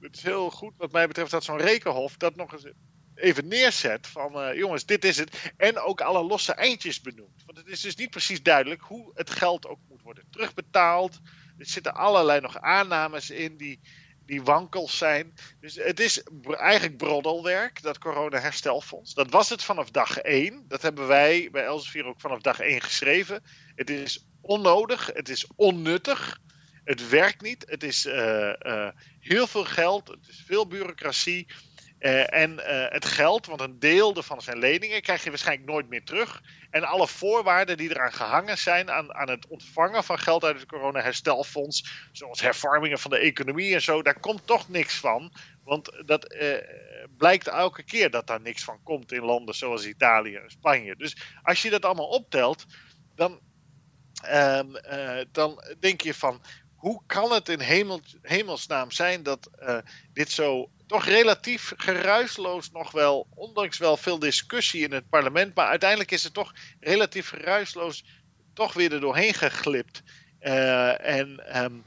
[0.00, 2.66] het is heel goed, wat mij betreft, dat zo'n rekenhof dat nog eens
[3.14, 5.52] even neerzet van uh, jongens, dit is het.
[5.56, 7.42] En ook alle losse eindjes benoemt.
[7.46, 11.20] Want het is dus niet precies duidelijk hoe het geld ook moet worden terugbetaald.
[11.58, 13.80] Er zitten allerlei nog aannames in die
[14.32, 15.34] die wankels zijn.
[15.60, 19.14] Dus het is eigenlijk broddelwerk, dat corona-herstelfonds.
[19.14, 20.64] Dat was het vanaf dag 1.
[20.68, 23.42] Dat hebben wij bij Elsevier ook vanaf dag 1 geschreven.
[23.74, 26.38] Het is onnodig, het is onnuttig,
[26.84, 27.64] het werkt niet.
[27.66, 28.88] Het is uh, uh,
[29.20, 31.46] heel veel geld, het is veel bureaucratie.
[32.02, 35.88] Uh, en uh, het geld, want een deel ervan zijn leningen, krijg je waarschijnlijk nooit
[35.88, 36.42] meer terug.
[36.70, 40.68] En alle voorwaarden die eraan gehangen zijn aan, aan het ontvangen van geld uit het
[40.68, 45.32] corona-herstelfonds, zoals hervormingen van de economie en zo, daar komt toch niks van.
[45.64, 46.56] Want dat uh,
[47.16, 50.96] blijkt elke keer dat daar niks van komt in landen zoals Italië en Spanje.
[50.96, 52.66] Dus als je dat allemaal optelt,
[53.14, 53.40] dan,
[54.22, 54.66] ehm,
[55.32, 56.42] dan denk je van
[56.82, 59.78] hoe kan het in hemel, hemelsnaam zijn dat uh,
[60.12, 65.66] dit zo toch relatief geruisloos nog wel, ondanks wel veel discussie in het parlement, maar
[65.66, 68.04] uiteindelijk is het toch relatief geruisloos
[68.54, 70.02] toch weer er doorheen geglipt.
[70.40, 71.84] Uh, en um,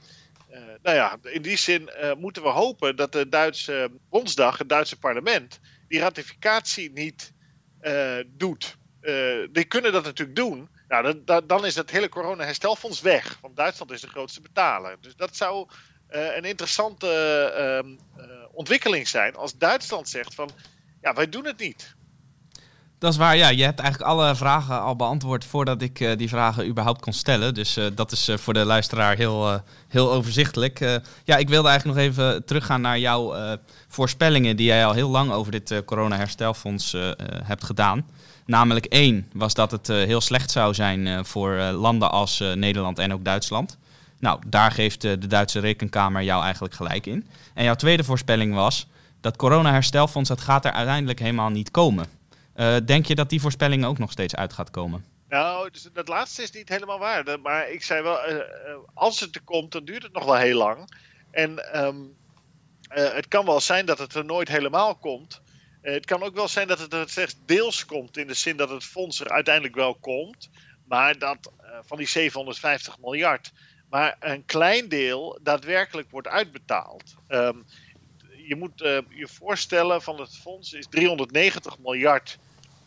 [0.51, 4.99] uh, nou ja, in die zin moeten we hopen dat de Duitse Bondsdag, het Duitse
[4.99, 7.33] parlement, die ratificatie niet
[8.25, 8.77] doet.
[9.51, 13.37] die kunnen dat natuurlijk doen, nou, dan, is het hele corona-herstelfonds weg.
[13.41, 14.97] Want Duitsland is de grootste betaler.
[15.01, 15.67] Dus dat zou
[16.11, 17.07] uh, een interessante
[17.57, 20.49] uh, uh, ontwikkeling zijn als Duitsland zegt van
[21.01, 21.95] ja, wij doen het niet.
[22.99, 23.49] Dat is waar, ja.
[23.49, 27.53] Je hebt eigenlijk alle vragen al beantwoord voordat ik die vragen überhaupt kon stellen.
[27.53, 30.79] Dus dat is voor de luisteraar heel, heel overzichtelijk.
[31.23, 33.35] ja, ik wilde eigenlijk nog even teruggaan naar jouw
[33.87, 36.95] voorspellingen die jij al heel lang over dit corona-herstelfonds
[37.43, 38.05] hebt gedaan.
[38.45, 42.39] Namelijk één was dat het uh, heel slecht zou zijn uh, voor uh, landen als
[42.39, 43.77] Nederland en ook Duitsland.
[44.19, 47.27] Nou, daar geeft de Duitse rekenkamer jou eigenlijk gelijk in.
[47.53, 48.87] En jouw tweede voorspelling was
[49.21, 52.05] dat corona-herstelfonds, dat gaat er uiteindelijk helemaal niet komen.
[52.85, 55.05] denk je dat die voorspelling ook nog steeds uit gaat komen?
[55.29, 57.39] Nou, dus dat laatste is niet helemaal waar.
[57.43, 58.17] Maar ik zei wel,
[58.93, 60.89] als het er komt, dan duurt het nog wel heel lang.
[61.31, 61.97] En ehm,
[62.89, 65.41] het kan wel zijn dat het er nooit helemaal komt.
[65.93, 68.69] Het kan ook wel zijn dat het er slechts deels komt, in de zin dat
[68.69, 70.49] het fonds er uiteindelijk wel komt.
[70.87, 71.51] Maar dat
[71.85, 73.51] van die 750 miljard,
[73.89, 77.15] maar een klein deel daadwerkelijk wordt uitbetaald.
[77.27, 77.57] Ehm,
[78.47, 82.37] je moet uh, je voorstellen van het fonds is 390 miljard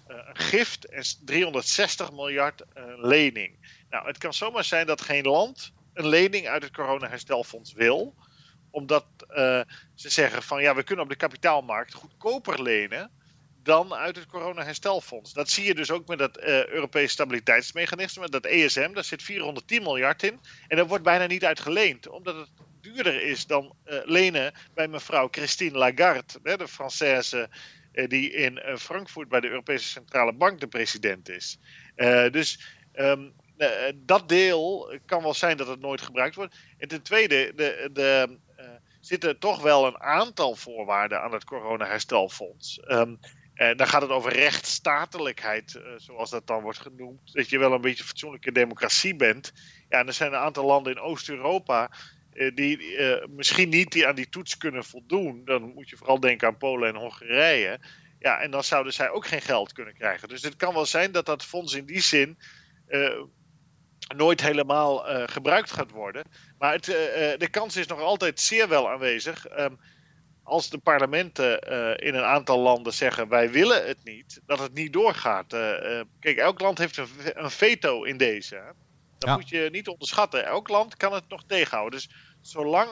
[0.08, 3.56] uh, gift en 360 miljard een lening.
[3.90, 8.14] Nou, het kan zomaar zijn dat geen land een lening uit het coronaherstelfonds wil,
[8.70, 9.60] omdat uh,
[9.94, 13.10] ze zeggen van ja, we kunnen op de kapitaalmarkt goedkoper lenen
[13.62, 15.32] dan uit het coronaherstelfonds.
[15.32, 18.92] Dat zie je dus ook met dat uh, Europese stabiliteitsmechanisme, dat ESM.
[18.92, 20.40] Daar zit 410 miljard in.
[20.68, 22.48] En daar wordt bijna niet uit geleend, omdat het
[22.80, 27.48] duurder is dan uh, lenen bij mevrouw Christine Lagarde, hè, de Française
[28.06, 31.58] die in Frankfurt bij de Europese Centrale Bank de president is.
[32.30, 32.60] dus
[32.94, 33.34] um,
[33.94, 36.54] dat deel kan wel zijn dat het nooit gebruikt wordt.
[36.78, 38.38] En ten tweede, de, de,
[39.00, 42.80] zitten toch wel een aantal voorwaarden aan het coronaherstelfonds.
[42.88, 43.18] Um,
[43.58, 47.32] en dan gaat het over rechtsstatelijkheid, uh, zoals dat dan wordt genoemd.
[47.32, 49.52] Dat je wel een beetje fatsoenlijke democratie bent.
[49.88, 51.90] Ja, en er zijn een aantal landen in Oost-Europa
[52.32, 55.44] uh, die uh, misschien niet die aan die toets kunnen voldoen.
[55.44, 57.78] Dan moet je vooral denken aan Polen en Hongarije.
[58.18, 60.28] Ja, en dan zouden zij ook geen geld kunnen krijgen.
[60.28, 62.38] Dus het kan wel zijn dat dat fonds in die zin
[64.16, 66.24] nooit helemaal gebruikt gaat worden.
[66.58, 66.84] Maar het,
[67.38, 69.58] de kans is nog altijd zeer wel aanwezig.
[69.58, 69.78] Um,
[70.42, 74.74] als de parlementen uh, in een aantal landen zeggen wij willen het niet, dat het
[74.74, 75.48] niet doorgaat.
[76.20, 78.54] Kijk, elk land heeft een, een veto in deze.
[78.54, 78.70] Hè?
[79.18, 79.34] Dat ja.
[79.34, 80.44] moet je niet onderschatten.
[80.44, 81.98] Elk land kan het nog tegenhouden.
[81.98, 82.88] Dus zolang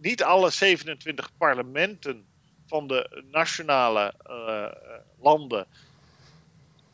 [0.00, 2.26] niet alle 27 parlementen
[2.66, 4.14] van de nationale
[5.20, 5.66] landen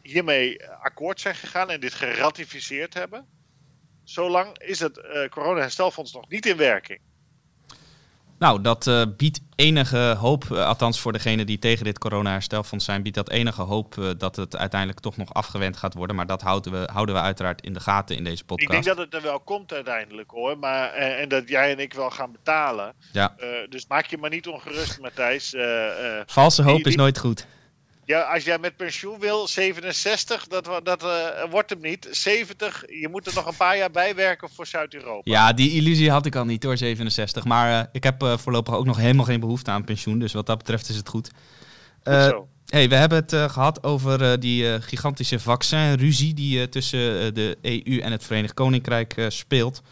[0.03, 3.27] hiermee akkoord zijn gegaan en dit geratificeerd hebben,
[4.11, 7.01] zolang is het corona-herstelfonds nog niet in werking.
[8.41, 13.03] Nou, dat uh, biedt enige hoop, uh, althans voor degenen die tegen dit corona-herstelfonds zijn,
[13.03, 16.17] biedt dat enige hoop uh, dat het uiteindelijk toch nog afgewend gaat worden.
[16.17, 18.77] Maar dat houden we, houden we uiteraard in de gaten in deze podcast.
[18.77, 21.93] Ik denk dat het er wel komt uiteindelijk hoor, maar, en dat jij en ik
[21.93, 22.95] wel gaan betalen.
[23.13, 23.35] Ja.
[23.69, 25.55] dus maak je maar niet ongerust, Matthijs.
[26.27, 26.93] Valse hoop die, die...
[26.93, 27.47] is nooit goed.
[28.11, 31.11] Ja, als jij met pensioen wil, 67, dat, dat uh,
[31.51, 32.09] wordt hem niet.
[32.11, 35.31] 70, je moet er nog een paar jaar bij werken voor Zuid-Europa.
[35.31, 37.45] Ja, die illusie had ik al niet hoor, 67.
[37.45, 40.19] Maar uh, ik heb uh, voorlopig ook nog helemaal geen behoefte aan pensioen.
[40.19, 41.31] Dus wat dat betreft is het goed.
[42.67, 48.25] Hey, we hebben het gehad over die gigantische vaccinruzie die tussen de EU en het
[48.25, 49.83] Verenigd Koninkrijk speelt.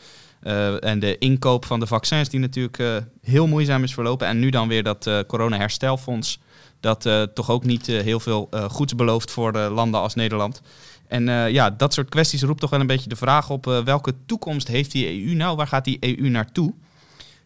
[0.80, 4.26] en de inkoop van de vaccins die natuurlijk heel moeizaam is verlopen.
[4.26, 6.38] En nu dan weer dat corona-herstelfonds
[6.80, 10.60] dat uh, toch ook niet uh, heel veel uh, goeds belooft voor landen als Nederland.
[11.06, 14.68] En ja, dat soort kwesties roept toch wel een beetje de vraag op welke toekomst
[14.68, 15.56] heeft die EU nou?
[15.56, 16.74] Waar gaat die EU naartoe?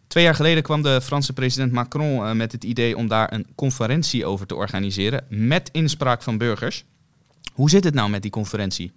[0.07, 4.25] Twee jaar geleden kwam de Franse president Macron met het idee om daar een conferentie
[4.25, 6.85] over te organiseren met inspraak van burgers.
[7.53, 8.91] Hoe zit het nou met die conferentie?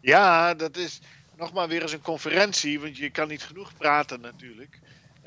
[0.00, 1.00] Ja, dat is
[1.38, 4.78] nog maar weer eens een conferentie, want je kan niet genoeg praten natuurlijk.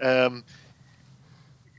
[0.03, 0.43] Um,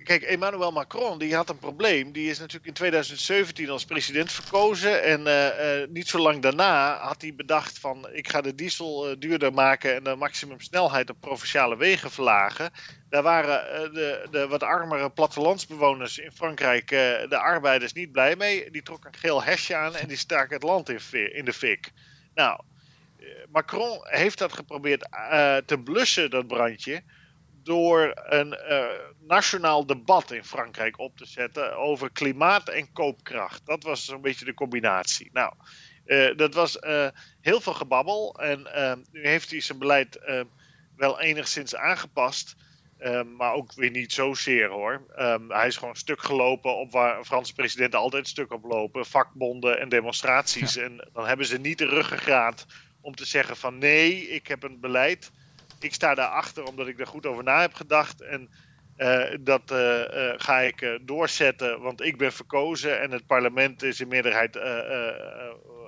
[0.05, 2.13] kijk, Emmanuel Macron die had een probleem.
[2.13, 5.03] Die is natuurlijk in 2017 als president verkozen.
[5.03, 9.11] En uh, uh, niet zo lang daarna had hij bedacht van ik ga de diesel
[9.11, 12.71] uh, duurder maken en de maximumsnelheid op provinciale wegen verlagen.
[13.09, 16.89] Daar waren de, de wat armere plattelandsbewoners in Frankrijk,
[17.29, 18.71] de arbeiders, niet blij mee.
[18.71, 21.91] Die trokken een geel hesje aan en die staken het land in, in de fik.
[22.35, 22.61] Nou,
[23.53, 25.09] Macron heeft dat geprobeerd
[25.67, 27.03] te blussen, dat brandje
[27.65, 28.85] door een uh,
[29.27, 33.67] nationaal debat in Frankrijk op te zetten over klimaat en koopkracht.
[33.67, 35.31] Dat was zo'n beetje de combinatie.
[35.33, 35.55] Nou,
[36.07, 37.07] uh, dat was uh,
[37.41, 38.69] heel veel gebabbel en
[39.13, 40.21] nu heeft hij zijn beleid
[40.97, 42.57] wel enigszins aangepast.
[43.37, 45.07] maar ook weer niet zozeer hoor.
[45.49, 49.07] Hij is gewoon stuk gelopen op waar Franse presidenten altijd stuk op lopen.
[49.07, 50.75] Vakbonden en demonstraties.
[50.75, 50.83] Ja.
[50.83, 52.67] En dan hebben ze niet de ruggengraat
[53.01, 55.31] om te zeggen van nee, ik heb een beleid
[55.85, 58.21] ik sta daarachter omdat ik er goed over na heb gedacht.
[58.21, 58.49] En
[58.99, 64.01] uh, dat uh, uh, ga ik doorzetten, want ik ben verkozen en het parlement is
[64.01, 64.59] in meerderheid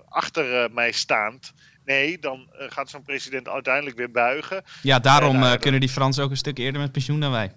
[0.08, 1.52] achter mij staand.
[1.84, 4.64] Nee, dan gaat zo'n president uiteindelijk weer buigen.
[4.82, 7.52] Ja, daarom kunnen die Fransen ook een stuk eerder met pensioen dan wij.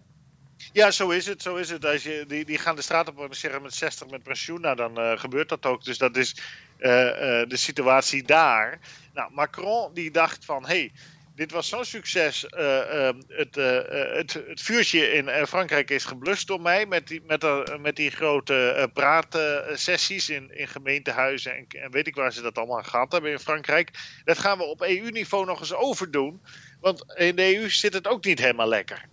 [0.71, 1.41] Ja, zo is het.
[1.41, 1.86] Zo is het.
[1.86, 4.75] Als je, die, die gaan de straat op en zeggen met 60 met pensioen, nou
[4.75, 5.84] dan gebeurt dat ook.
[5.84, 6.36] Dus dat is
[6.78, 8.80] de situatie daar.
[9.13, 10.91] Nou, Macron die dacht van, hé, hey,
[11.39, 12.45] dit was zo'n succes.
[12.49, 13.80] Uh, het, uh,
[14.15, 16.86] het, het, vuurtje in Frankrijk is geblust door mij.
[16.86, 17.45] Met die, met,
[17.82, 21.56] met die grote praatsessies in, in gemeentehuizen.
[21.56, 23.91] En, weet ik waar ze dat allemaal gehad hebben in Frankrijk.
[24.23, 26.41] Dat gaan we op EU-niveau nog eens overdoen.
[26.82, 29.06] Want in de EU zit het ook niet helemaal lekker.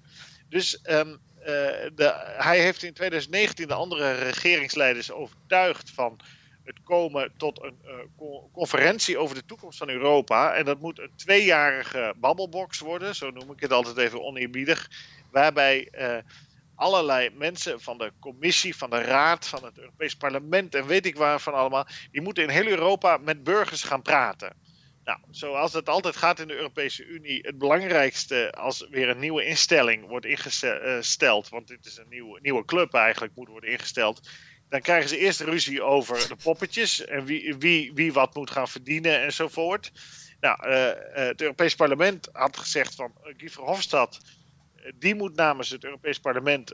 [0.48, 1.18] Dus um,
[1.94, 6.20] de, hij heeft in 2019 de andere regeringsleiders overtuigd van
[6.66, 10.54] het komen tot een uh, conferentie over de toekomst van Europa.
[10.54, 14.90] En dat moet een tweejarige babbelbox worden, zo noem ik het altijd even oneerbiedig.
[15.30, 16.16] Waarbij uh,
[16.74, 21.16] allerlei mensen van de commissie, van de raad, van het Europees Parlement en weet ik
[21.16, 24.56] waar van allemaal, die moeten in heel Europa met burgers gaan praten.
[25.04, 29.44] Nou, zoals het altijd gaat in de Europese Unie, het belangrijkste als weer een nieuwe
[29.44, 34.28] instelling wordt ingesteld, want dit is een nieuwe, nieuwe club eigenlijk, moet worden ingesteld
[34.68, 38.68] dan krijgen ze eerst ruzie over de poppetjes en wie, wie, wie wat moet gaan
[38.68, 39.92] verdienen enzovoort.
[40.40, 44.20] Nou, uh, het Europees Parlement had gezegd van uh, Guy Verhofstadt,
[44.94, 46.72] die moet namens het Europees Parlement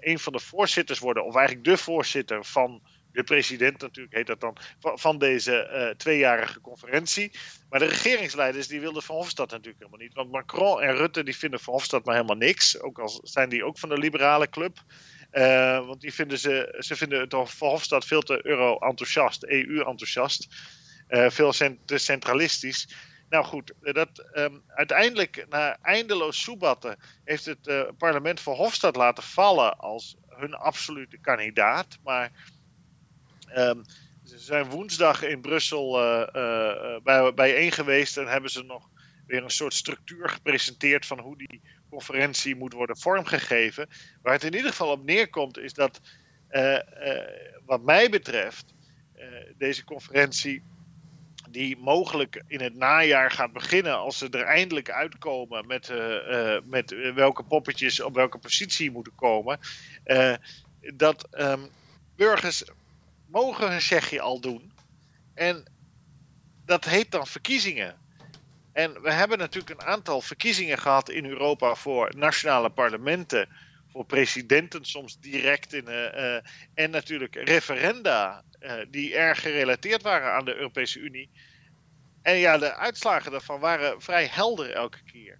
[0.00, 2.82] een van de voorzitters worden, of eigenlijk de voorzitter van
[3.12, 7.30] de president natuurlijk heet dat dan, van, deze tweejarige conferentie.
[7.68, 10.14] Maar de regeringsleiders die wilden Verhofstadt natuurlijk helemaal niet.
[10.14, 12.80] Want Macron en Rutte die vinden Verhofstadt maar helemaal niks.
[12.80, 14.84] Ook al zijn die ook van de liberale club.
[15.32, 20.48] Uh, want die vinden ze, ze vinden het Verhofstadt veel te euro-enthousiast, EU-enthousiast.
[21.08, 21.52] Uh, veel
[21.84, 22.88] te centralistisch.
[23.28, 29.78] Nou goed, dat, um, uiteindelijk, na eindeloos soebatten, heeft het uh, parlement Verhofstadt laten vallen
[29.78, 31.98] als hun absolute kandidaat.
[32.04, 32.30] Maar
[33.56, 33.84] um,
[34.24, 35.92] ze zijn woensdag in Brussel
[37.02, 38.88] bij, bijeen geweest en hebben ze nog
[39.26, 41.62] weer een soort structuur gepresenteerd van hoe die
[41.92, 43.88] conferentie moet worden vormgegeven.
[44.22, 46.00] Waar het in ieder geval op neerkomt, is dat,
[46.50, 46.80] uh, uh,
[47.66, 48.74] wat mij betreft,
[49.16, 49.24] uh,
[49.58, 50.62] deze conferentie,
[51.50, 55.92] die mogelijk in het najaar gaat beginnen, als ze er eindelijk uitkomen met,
[56.64, 59.58] met welke poppetjes op welke positie moeten komen,
[60.94, 61.68] dat um,
[62.16, 62.64] burgers
[63.26, 64.72] mogen hun zegje al doen.
[65.34, 65.64] En
[66.64, 68.01] dat heet dan verkiezingen.
[68.72, 73.48] En we hebben natuurlijk een aantal verkiezingen gehad in Europa voor nationale parlementen,
[73.92, 75.84] voor presidenten, soms direct in.
[75.88, 76.34] Uh,
[76.74, 81.30] en natuurlijk referenda uh, die erg gerelateerd waren aan de Europese Unie.
[82.22, 85.38] En ja, de uitslagen daarvan waren vrij helder elke keer.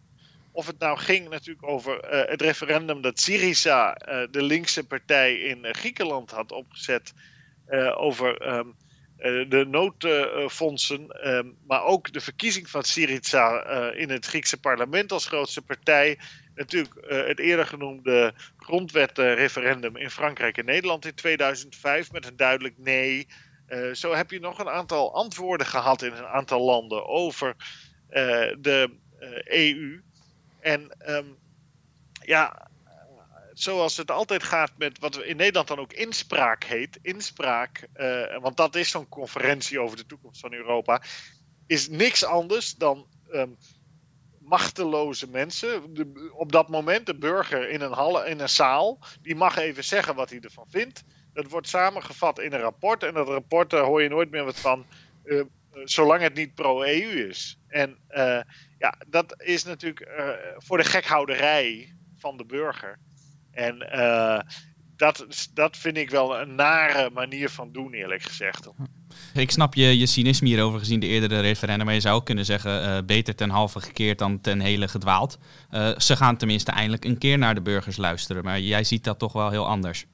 [0.52, 3.92] Of het nou ging natuurlijk over het referendum dat Syriza,
[4.30, 7.12] de linkse partij in Griekenland, had opgezet.
[7.96, 8.91] over um, eh,
[9.22, 15.26] de noodfondsen, ehm, maar ook de verkiezing van Syriza eh, in het Griekse parlement als
[15.26, 16.18] grootste partij.
[16.54, 22.78] Natuurlijk eh, het eerder genoemde grondwetreferendum in Frankrijk en Nederland in 2005 met een duidelijk
[22.78, 23.26] nee.
[23.92, 27.56] zo heb je nog een aantal antwoorden gehad in een aantal landen over
[28.58, 28.90] de
[29.44, 29.94] EU.
[29.94, 30.00] E
[30.60, 31.26] en ehm,
[32.24, 32.70] ja,
[33.52, 36.98] zoals het altijd gaat met wat in Nederland dan ook inspraak heet.
[37.02, 41.02] Inspraak, uh, want dat is zo'n conferentie over de toekomst van Europa.
[41.66, 43.56] Is niks anders dan um,
[44.38, 45.96] machteloze mensen.
[46.32, 50.14] Op dat moment, de burger in een, hal, in een zaal, die mag even zeggen
[50.14, 51.04] wat hij ervan vindt.
[51.32, 53.02] Dat wordt samengevat in een rapport.
[53.02, 54.86] En dat rapport, daar hoor je nooit meer wat van.
[55.24, 55.42] Uh,
[55.84, 57.58] zolang het niet pro-EU is.
[57.68, 57.98] En
[58.78, 60.08] ja, dat is natuurlijk
[60.56, 62.98] voor de gekhouderij van de burger.
[63.52, 64.40] En uh,
[64.96, 68.68] dat, dat vind ik wel een nare manier van doen, eerlijk gezegd.
[69.34, 71.86] Ik snap je, je cynisme hierover gezien de eerdere referendum.
[71.86, 75.38] Maar je zou kunnen zeggen, uh, beter ten halve gekeerd dan ten hele gedwaald.
[75.70, 78.44] Uh, ze gaan tenminste eindelijk een keer naar de burgers luisteren.
[78.44, 80.06] Maar jij ziet dat toch wel heel anders.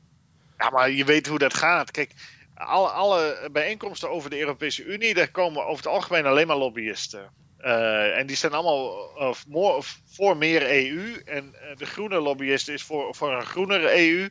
[0.58, 1.90] Ja, maar je weet hoe dat gaat.
[1.90, 2.12] Kijk,
[2.54, 7.30] alle, alle bijeenkomsten over de Europese Unie, daar komen over het algemeen alleen maar lobbyisten.
[7.60, 9.10] Uh, en die zijn allemaal
[9.48, 11.22] more, voor meer EU.
[11.24, 14.28] En uh, de groene lobbyist is voor, voor een groenere EU.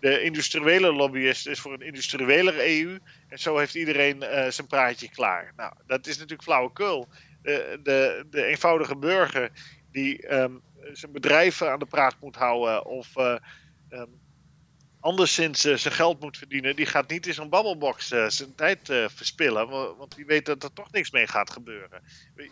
[0.00, 2.98] De industriële lobbyist is voor een industriëlere EU.
[3.28, 5.52] En zo heeft iedereen zijn praatje klaar.
[5.56, 7.08] Nou, dat is natuurlijk flauwekul.
[7.42, 9.50] De, de, de eenvoudige burger
[9.92, 10.60] die um,
[10.92, 12.86] zijn bedrijven aan de praat moet houden.
[12.86, 14.20] Of um,
[15.02, 18.88] anderszins uh, zijn geld moet verdienen, die gaat niet in zo'n babbelbox uh, zijn tijd
[18.88, 19.68] uh, verspillen.
[19.68, 22.02] Want die weet dat er toch niks mee gaat gebeuren.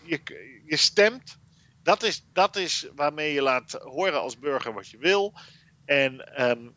[0.04, 0.20] Je,
[0.64, 1.38] je stemt,
[1.82, 5.34] dat is, dat is waarmee je laat horen als burger wat je wil.
[5.84, 6.74] En um,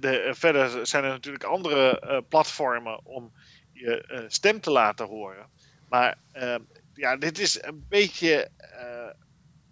[0.00, 3.32] de, verder zijn er natuurlijk andere platformen om
[3.72, 5.46] je stem te laten horen.
[5.88, 6.60] Maar ehm,
[6.94, 8.50] ja, dit is een beetje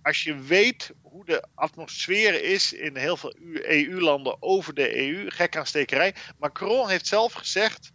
[0.03, 5.57] als je weet hoe de atmosfeer is in heel veel EU-landen over de EU, gek
[5.57, 6.15] aan stekerij.
[6.39, 7.93] Macron heeft zelf gezegd: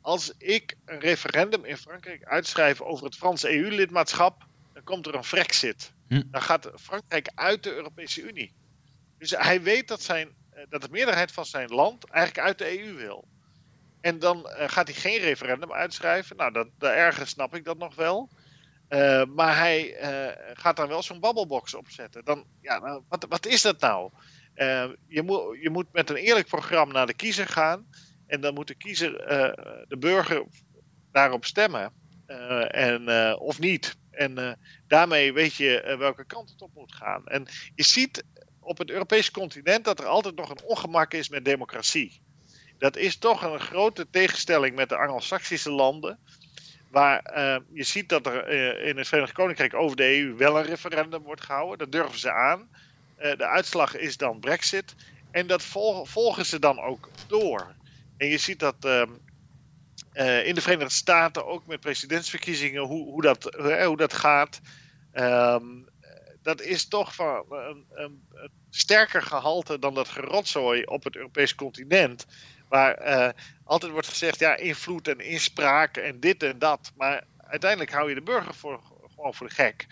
[0.00, 5.24] als ik een referendum in Frankrijk uitschrijf over het Franse EU-lidmaatschap, dan komt er een
[5.24, 5.92] Frexit.
[6.08, 6.22] Hm.
[6.30, 8.54] Dan gaat Frankrijk uit de Europese Unie.
[9.18, 10.34] Dus hij weet dat, zijn,
[10.68, 13.28] dat de meerderheid van zijn land eigenlijk uit de EU wil.
[14.00, 16.36] En dan gaat hij geen referendum uitschrijven.
[16.36, 18.30] Nou, dat, daar ergens snap ik dat nog wel.
[18.88, 22.24] Uh, maar hij uh, gaat dan wel zo'n babbelbox opzetten.
[22.24, 24.10] Dan, ja, nou, wat, wat is dat nou?
[24.54, 27.86] Uh, je, moet, je moet met een eerlijk programma naar de kiezer gaan.
[28.26, 29.12] En dan moet de kiezer,
[29.88, 30.46] de burger,
[31.12, 31.92] daarop stemmen.
[32.68, 33.08] en,
[33.38, 33.96] of niet.
[34.10, 37.26] En daarmee weet je welke kant het op moet gaan.
[37.26, 38.24] En je ziet
[38.60, 42.20] op het Europese continent dat er altijd nog een ongemak is met democratie.
[42.78, 46.18] Dat is toch een grote tegenstelling met de Anglo-Saxische landen.
[46.90, 50.58] Waar uh, je ziet dat er uh, in het Verenigd Koninkrijk over de EU wel
[50.58, 51.78] een referendum wordt gehouden.
[51.78, 52.68] Dat durven ze aan.
[53.18, 54.94] Uh, de uitslag is dan Brexit.
[55.30, 57.74] En dat vol volgen ze dan ook door.
[58.16, 59.10] En je ziet dat ehm,
[60.44, 64.60] in de Verenigde Staten ook met presidentsverkiezingen hoe, hoe, dat, hoe dat gaat.
[65.14, 65.88] Um,
[66.46, 71.54] dat is toch van een, een, een, sterker gehalte dan dat gerotzooi op het Europese
[71.54, 72.26] continent.
[72.68, 73.28] Waar uh,
[73.64, 76.92] altijd wordt gezegd, ja, invloed en inspraak en dit en dat.
[76.96, 78.80] Maar uiteindelijk hou je de burger voor,
[79.14, 79.86] gewoon voor de gek.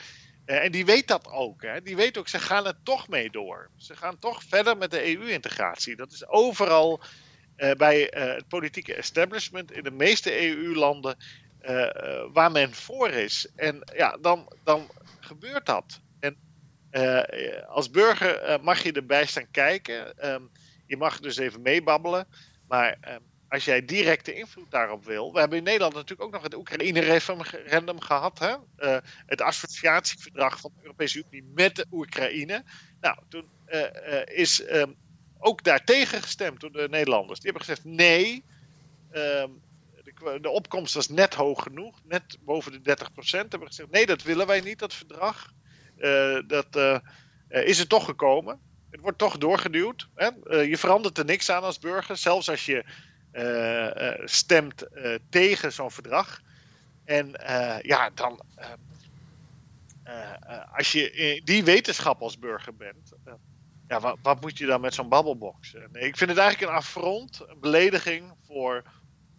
[0.47, 1.63] Uh, en die weet dat ook.
[1.63, 1.83] Hè.
[1.83, 3.71] Die weet ook, ze gaan er toch mee door.
[3.77, 5.97] Ze gaan toch verder met de EU-integratie.
[5.97, 7.01] Dat is overal
[7.57, 11.17] uh, bij het politieke establishment in de meeste EU-landen
[12.33, 13.49] waar men voor is.
[13.57, 16.01] En ja, dan, dan gebeurt dat.
[16.21, 16.37] En
[17.67, 20.29] als burger mag je erbij staan kijken.
[20.31, 20.51] Um,
[20.87, 22.27] je mag dus even meebabbelen.
[22.75, 25.33] Maar um, als jij directe invloed daarop wil.
[25.33, 28.39] We hebben in Nederland natuurlijk ook nog het Oekraïne-referendum gehad.
[28.39, 28.55] Hè?
[28.79, 32.65] Uh, het associatieverdrag van de Europese Unie met de Oekraïne.
[33.01, 34.97] Nou, toen uh, uh, is um,
[35.39, 37.41] ook daartegen gestemd door de Nederlanders.
[37.41, 38.45] Die hebben gezegd nee.
[39.13, 39.63] Um,
[40.41, 43.51] de, opkomst was net hoog genoeg, net boven de 30 procent.
[43.51, 45.53] Hebben gezegd nee, dat willen wij niet, dat verdrag.
[46.47, 47.01] dat
[47.49, 48.61] is er toch gekomen.
[48.95, 50.09] Het wordt toch doorgeduwd.
[50.15, 50.31] Hè?
[50.45, 52.85] Uh, je verandert er niks aan als burger, zelfs als je
[53.33, 54.87] uh, uh, stemt
[55.29, 56.41] tegen zo'n verdrag.
[57.05, 57.31] En
[57.83, 58.41] ja, dan.
[60.77, 63.13] als je die wetenschap als burger bent,
[63.89, 65.75] ja, wat, wat, moet je dan met zo'n babbelbox?
[65.93, 68.83] ik vind het eigenlijk een affront, een belediging voor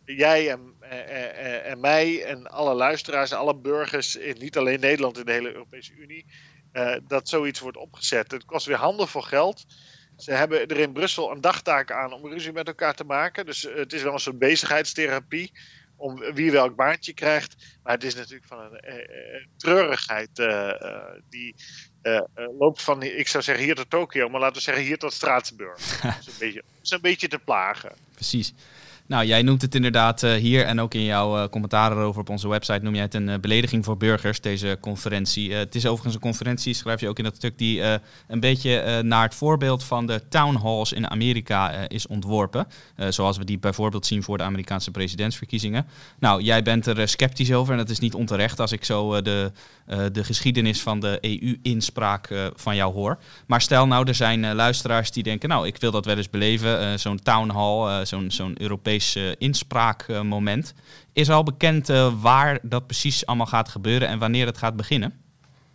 [0.06, 5.26] jij en, en, en, mij en alle luisteraars, alle burgers, in niet alleen Nederland, in
[5.26, 6.26] de hele Europese Unie
[6.76, 8.32] uh, dat zoiets wordt opgezet.
[8.32, 9.65] Het kost weer handen voor geld.
[10.17, 13.45] Ze hebben er in Brussel een dagtaak aan om ruzie met elkaar te maken.
[13.45, 15.51] Dus uh, het is wel een soort bezigheidstherapie
[15.97, 17.55] om wie welk baantje krijgt.
[17.84, 20.30] Maar het is natuurlijk van een uh, treurigheid
[21.30, 21.55] die
[22.59, 25.78] loopt van, ik zou zeggen hier tot Tokio, maar laten we zeggen hier tot Straatsburg.
[26.01, 27.91] dat, is een beetje, dat is een beetje te plagen.
[28.13, 28.53] Precies.
[29.08, 32.30] Nou, jij noemt het inderdaad uh, hier en ook in jouw uh, commentaren erover op
[32.30, 35.53] onze website noem jij het een uh, belediging voor burgers, deze conferentie.
[35.53, 37.82] het is overigens een conferentie, schrijf je ook in dat stuk, die
[38.28, 42.68] een beetje naar het voorbeeld van de town halls in Amerika is ontworpen.
[43.10, 45.88] zoals we die bijvoorbeeld zien voor de Amerikaanse presidentsverkiezingen.
[46.20, 49.51] Nou, jij bent er sceptisch over en dat is niet onterecht als ik zo de,
[50.12, 53.18] de geschiedenis van de EU-inspraak van jou hoor.
[53.45, 56.99] Maar stel nou, er zijn luisteraars die denken, nou, ik wil dat wel eens beleven,
[56.99, 60.74] zo'n town hall, zo'n zo'n Europees uh, inspraakmoment.
[61.14, 65.24] Is al bekend uh, waar dat precies allemaal gaat gebeuren en wanneer het gaat beginnen?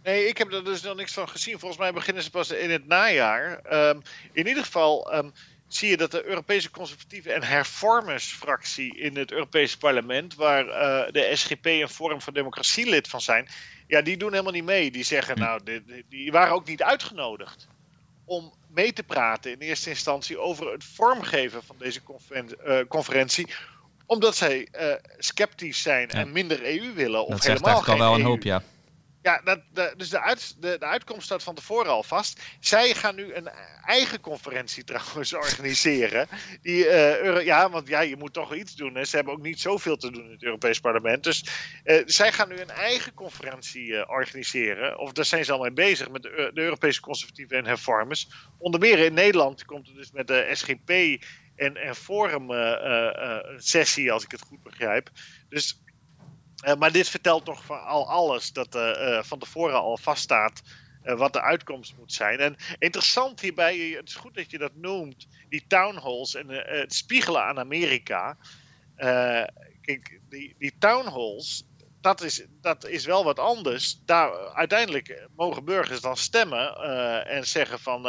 [0.03, 1.59] Nee, ik heb er dus nog niks van gezien.
[1.59, 3.61] Volgens mij beginnen ze pas in het najaar.
[3.73, 4.03] Um,
[4.33, 5.33] in ieder geval um,
[5.69, 11.31] zie je dat de Europese Conservatieve en Hervormersfractie in het Europese parlement, waar uh, de
[11.35, 13.49] SGP en Forum voor Democratie lid van zijn,
[13.87, 14.91] ja, die doen helemaal niet mee.
[14.91, 17.67] Die zeggen, nou, die, die waren ook niet uitgenodigd
[18.25, 22.01] om mee te praten in eerste instantie over het vormgeven van deze
[22.67, 23.47] uh, conferentie.
[24.07, 27.27] Omdat zij uh, sceptisch zijn en minder EU willen.
[27.27, 28.63] Of dat helemaal zegt al wel een e hoop, ja.
[29.23, 32.43] Ja, dat, de, dus de, de, uitkomst staat van tevoren al vast.
[32.61, 33.49] Zij gaan nu een
[33.85, 36.29] eigen conferentie trouwens organiseren.
[36.63, 38.95] Die, uh, ja, want ja, je moet toch iets doen.
[38.95, 39.05] Hè.
[39.05, 41.25] Ze hebben ook niet zoveel te doen in het Europees Parlement.
[41.25, 41.45] Dus
[41.85, 44.99] uh, zij gaan nu een eigen conferentie uh, organiseren.
[44.99, 48.29] Of daar zijn ze al mee bezig met de, Europese conservatieven en hervormers.
[48.59, 50.91] Onder meer in Nederland komt het dus met de SGP
[51.57, 52.49] en, en Forum
[53.57, 55.11] sessie, als ik het goed begrijp.
[55.49, 55.81] Dus
[56.67, 60.63] uh, maar dit vertelt van al alles dat uh, uh, van tevoren al vaststaat
[61.03, 62.39] wat de uitkomst moet zijn.
[62.39, 66.95] En interessant hierbij, het is goed dat je dat noemt, die town halls en het
[66.95, 68.37] spiegelen aan Amerika.
[69.81, 71.65] kijk, die, die town halls,
[72.01, 74.01] dat is, dat is wel wat anders.
[74.05, 76.77] Daar, uiteindelijk mogen burgers dan stemmen
[77.27, 78.03] en zeggen van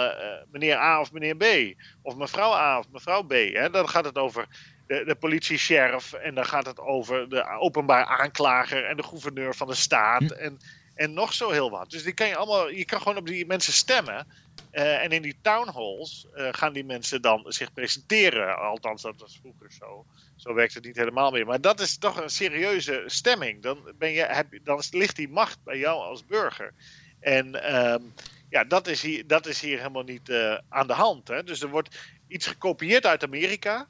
[0.52, 1.76] meneer A of meneer B.
[2.02, 3.32] Of mevrouw A of mevrouw B.
[3.32, 3.70] Hè?
[3.70, 4.47] Dan gaat het over
[4.91, 6.13] de, de politie-sheriff.
[6.13, 10.21] En dan gaat het over de openbaar aanklager en de gouverneur van de staat.
[10.21, 10.31] Hm.
[10.31, 10.59] En,
[10.95, 11.89] en nog zo heel wat.
[11.91, 14.27] Dus die kan je allemaal, je kan gewoon op die mensen stemmen.
[14.71, 18.57] Eh, en in die town halls eh, gaan die mensen dan zich presenteren.
[18.57, 20.05] Althans, dat was vroeger zo.
[20.35, 21.45] Zo werkt het niet helemaal meer.
[21.45, 23.61] Maar dat is toch een serieuze stemming.
[23.61, 26.73] Dan, ben je, heb, dan ligt die macht bij jou als burger.
[27.19, 28.01] En ehm,
[28.49, 31.27] ja, dat is hier, dat is hier helemaal niet uh, aan de hand.
[31.27, 31.43] Hè?
[31.43, 33.87] Dus er wordt iets gekopieerd uit Amerika.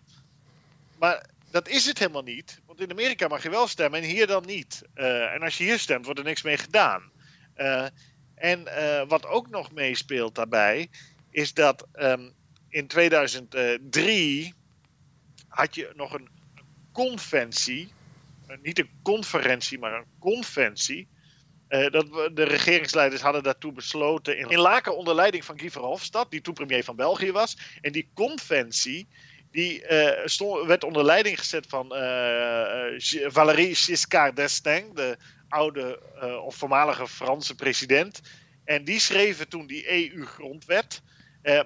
[1.01, 2.61] Maar dat is het helemaal niet.
[2.65, 4.81] Want in Amerika mag je wel stemmen en hier dan niet.
[4.95, 7.11] Uh, en als je hier stemt, wordt er niks mee gedaan.
[7.57, 7.85] Uh,
[8.35, 8.63] en
[9.07, 10.89] wat ook nog meespeelt daarbij,
[11.29, 12.33] is dat um,
[12.69, 14.53] in 2003
[15.47, 16.29] had je nog een
[16.91, 17.93] conventie.
[18.61, 21.07] niet een conferentie, maar een conventie
[21.67, 26.41] dat de regeringsleiders hadden daartoe besloten in, in Laken onder leiding van Guy Verhofstadt, die
[26.41, 27.57] toen premier van België was.
[27.81, 29.07] En die conventie
[29.51, 35.17] die uh, stond, werd onder leiding gezet van uh, Valéry Giscard d'Estaing, de
[35.49, 35.99] oude
[36.45, 38.21] of voormalige Franse president.
[38.65, 41.01] En die schreven toen die EU-grondwet.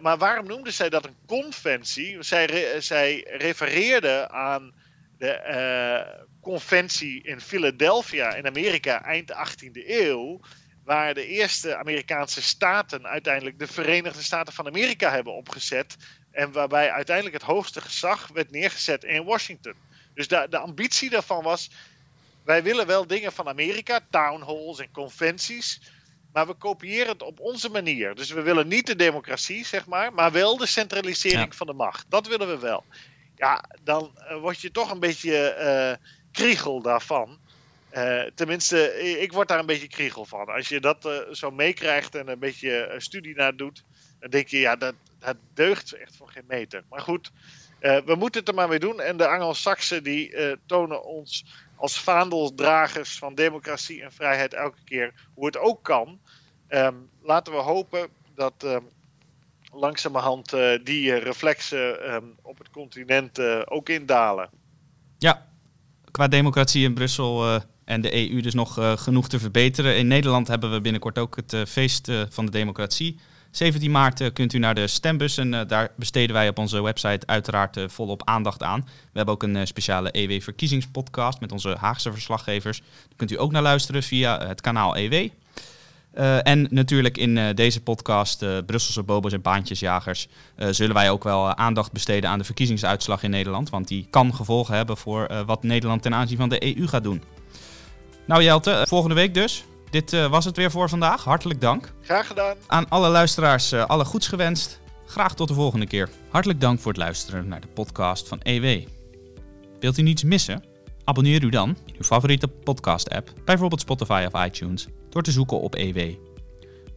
[0.01, 2.23] maar waarom noemden zij dat een conventie?
[2.23, 4.73] Zij, re zij refereerden aan
[5.17, 10.39] de conventie in Philadelphia in Amerika eind 18e eeuw.
[10.83, 15.95] Waar de eerste Amerikaanse staten uiteindelijk de Verenigde Staten van Amerika hebben opgezet.
[16.35, 19.73] En waarbij uiteindelijk het hoogste gezag werd neergezet in Washington.
[20.13, 21.69] Dus de, de ambitie daarvan was.
[22.43, 25.81] Wij willen wel dingen van Amerika, town halls en conventies.
[26.33, 28.15] Maar we kopiëren het op onze manier.
[28.15, 32.05] Dus we willen niet de democratie, zeg maar, maar wel de centralisering van de macht.
[32.09, 32.83] Dat willen we wel.
[33.35, 37.39] Ja, dan uh, word je toch een beetje uh, kriegel daarvan.
[37.93, 40.47] Uh, tenminste, ik word daar een beetje kriegel van.
[40.47, 43.83] Als je dat zo meekrijgt en een beetje studie naar doet,
[44.25, 46.83] dan denk je, ja, dat, dat deugt echt voor geen meter.
[46.89, 47.31] Maar goed,
[47.79, 49.01] we moeten het er maar mee doen.
[49.01, 51.45] En de Anglo-Saxen die tonen ons
[51.75, 56.19] als vaandeldragers van democratie en vrijheid elke keer hoe het ook kan.
[56.69, 58.87] Um, laten we hopen dat um,
[59.73, 60.49] langzamerhand
[60.83, 64.49] die reflexen um, op het continent ook indalen.
[65.17, 65.45] Ja,
[66.11, 69.97] qua democratie in Brussel en de EU dus nog genoeg te verbeteren.
[69.97, 73.19] In Nederland hebben we binnenkort ook het feest van de democratie.
[73.55, 77.79] 17 maart kunt u naar de stembus en daar besteden wij op onze website uiteraard
[77.87, 78.81] volop aandacht aan.
[78.81, 82.79] We hebben ook een speciale EW-verkiezingspodcast met onze Haagse verslaggevers.
[82.79, 85.29] Daar kunt u ook naar luisteren via het kanaal EW.
[86.43, 90.27] En natuurlijk in deze podcast, Brusselse bobo's en baantjesjagers,
[90.69, 93.69] zullen wij ook wel aandacht besteden aan de verkiezingsuitslag in Nederland.
[93.69, 97.23] Want die kan gevolgen hebben voor wat Nederland ten aanzien van de EU gaat doen.
[98.25, 99.63] Nou Jelte, volgende week dus.
[99.95, 101.23] Dit was het weer voor vandaag.
[101.23, 101.93] Hartelijk dank.
[102.01, 102.57] Graag gedaan.
[102.67, 104.79] Aan alle luisteraars alle goeds gewenst.
[105.05, 106.09] Graag tot de volgende keer.
[106.29, 108.87] Hartelijk dank voor het luisteren naar de podcast van EW.
[109.79, 110.63] Wilt u niets missen?
[111.03, 115.75] Abonneer u dan in uw favoriete podcast-app, bijvoorbeeld Spotify of iTunes door te zoeken op
[115.75, 115.97] EW.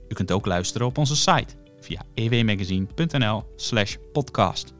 [0.08, 4.72] U kunt ook luisteren op onze site via ewmagazine.nl/podcast.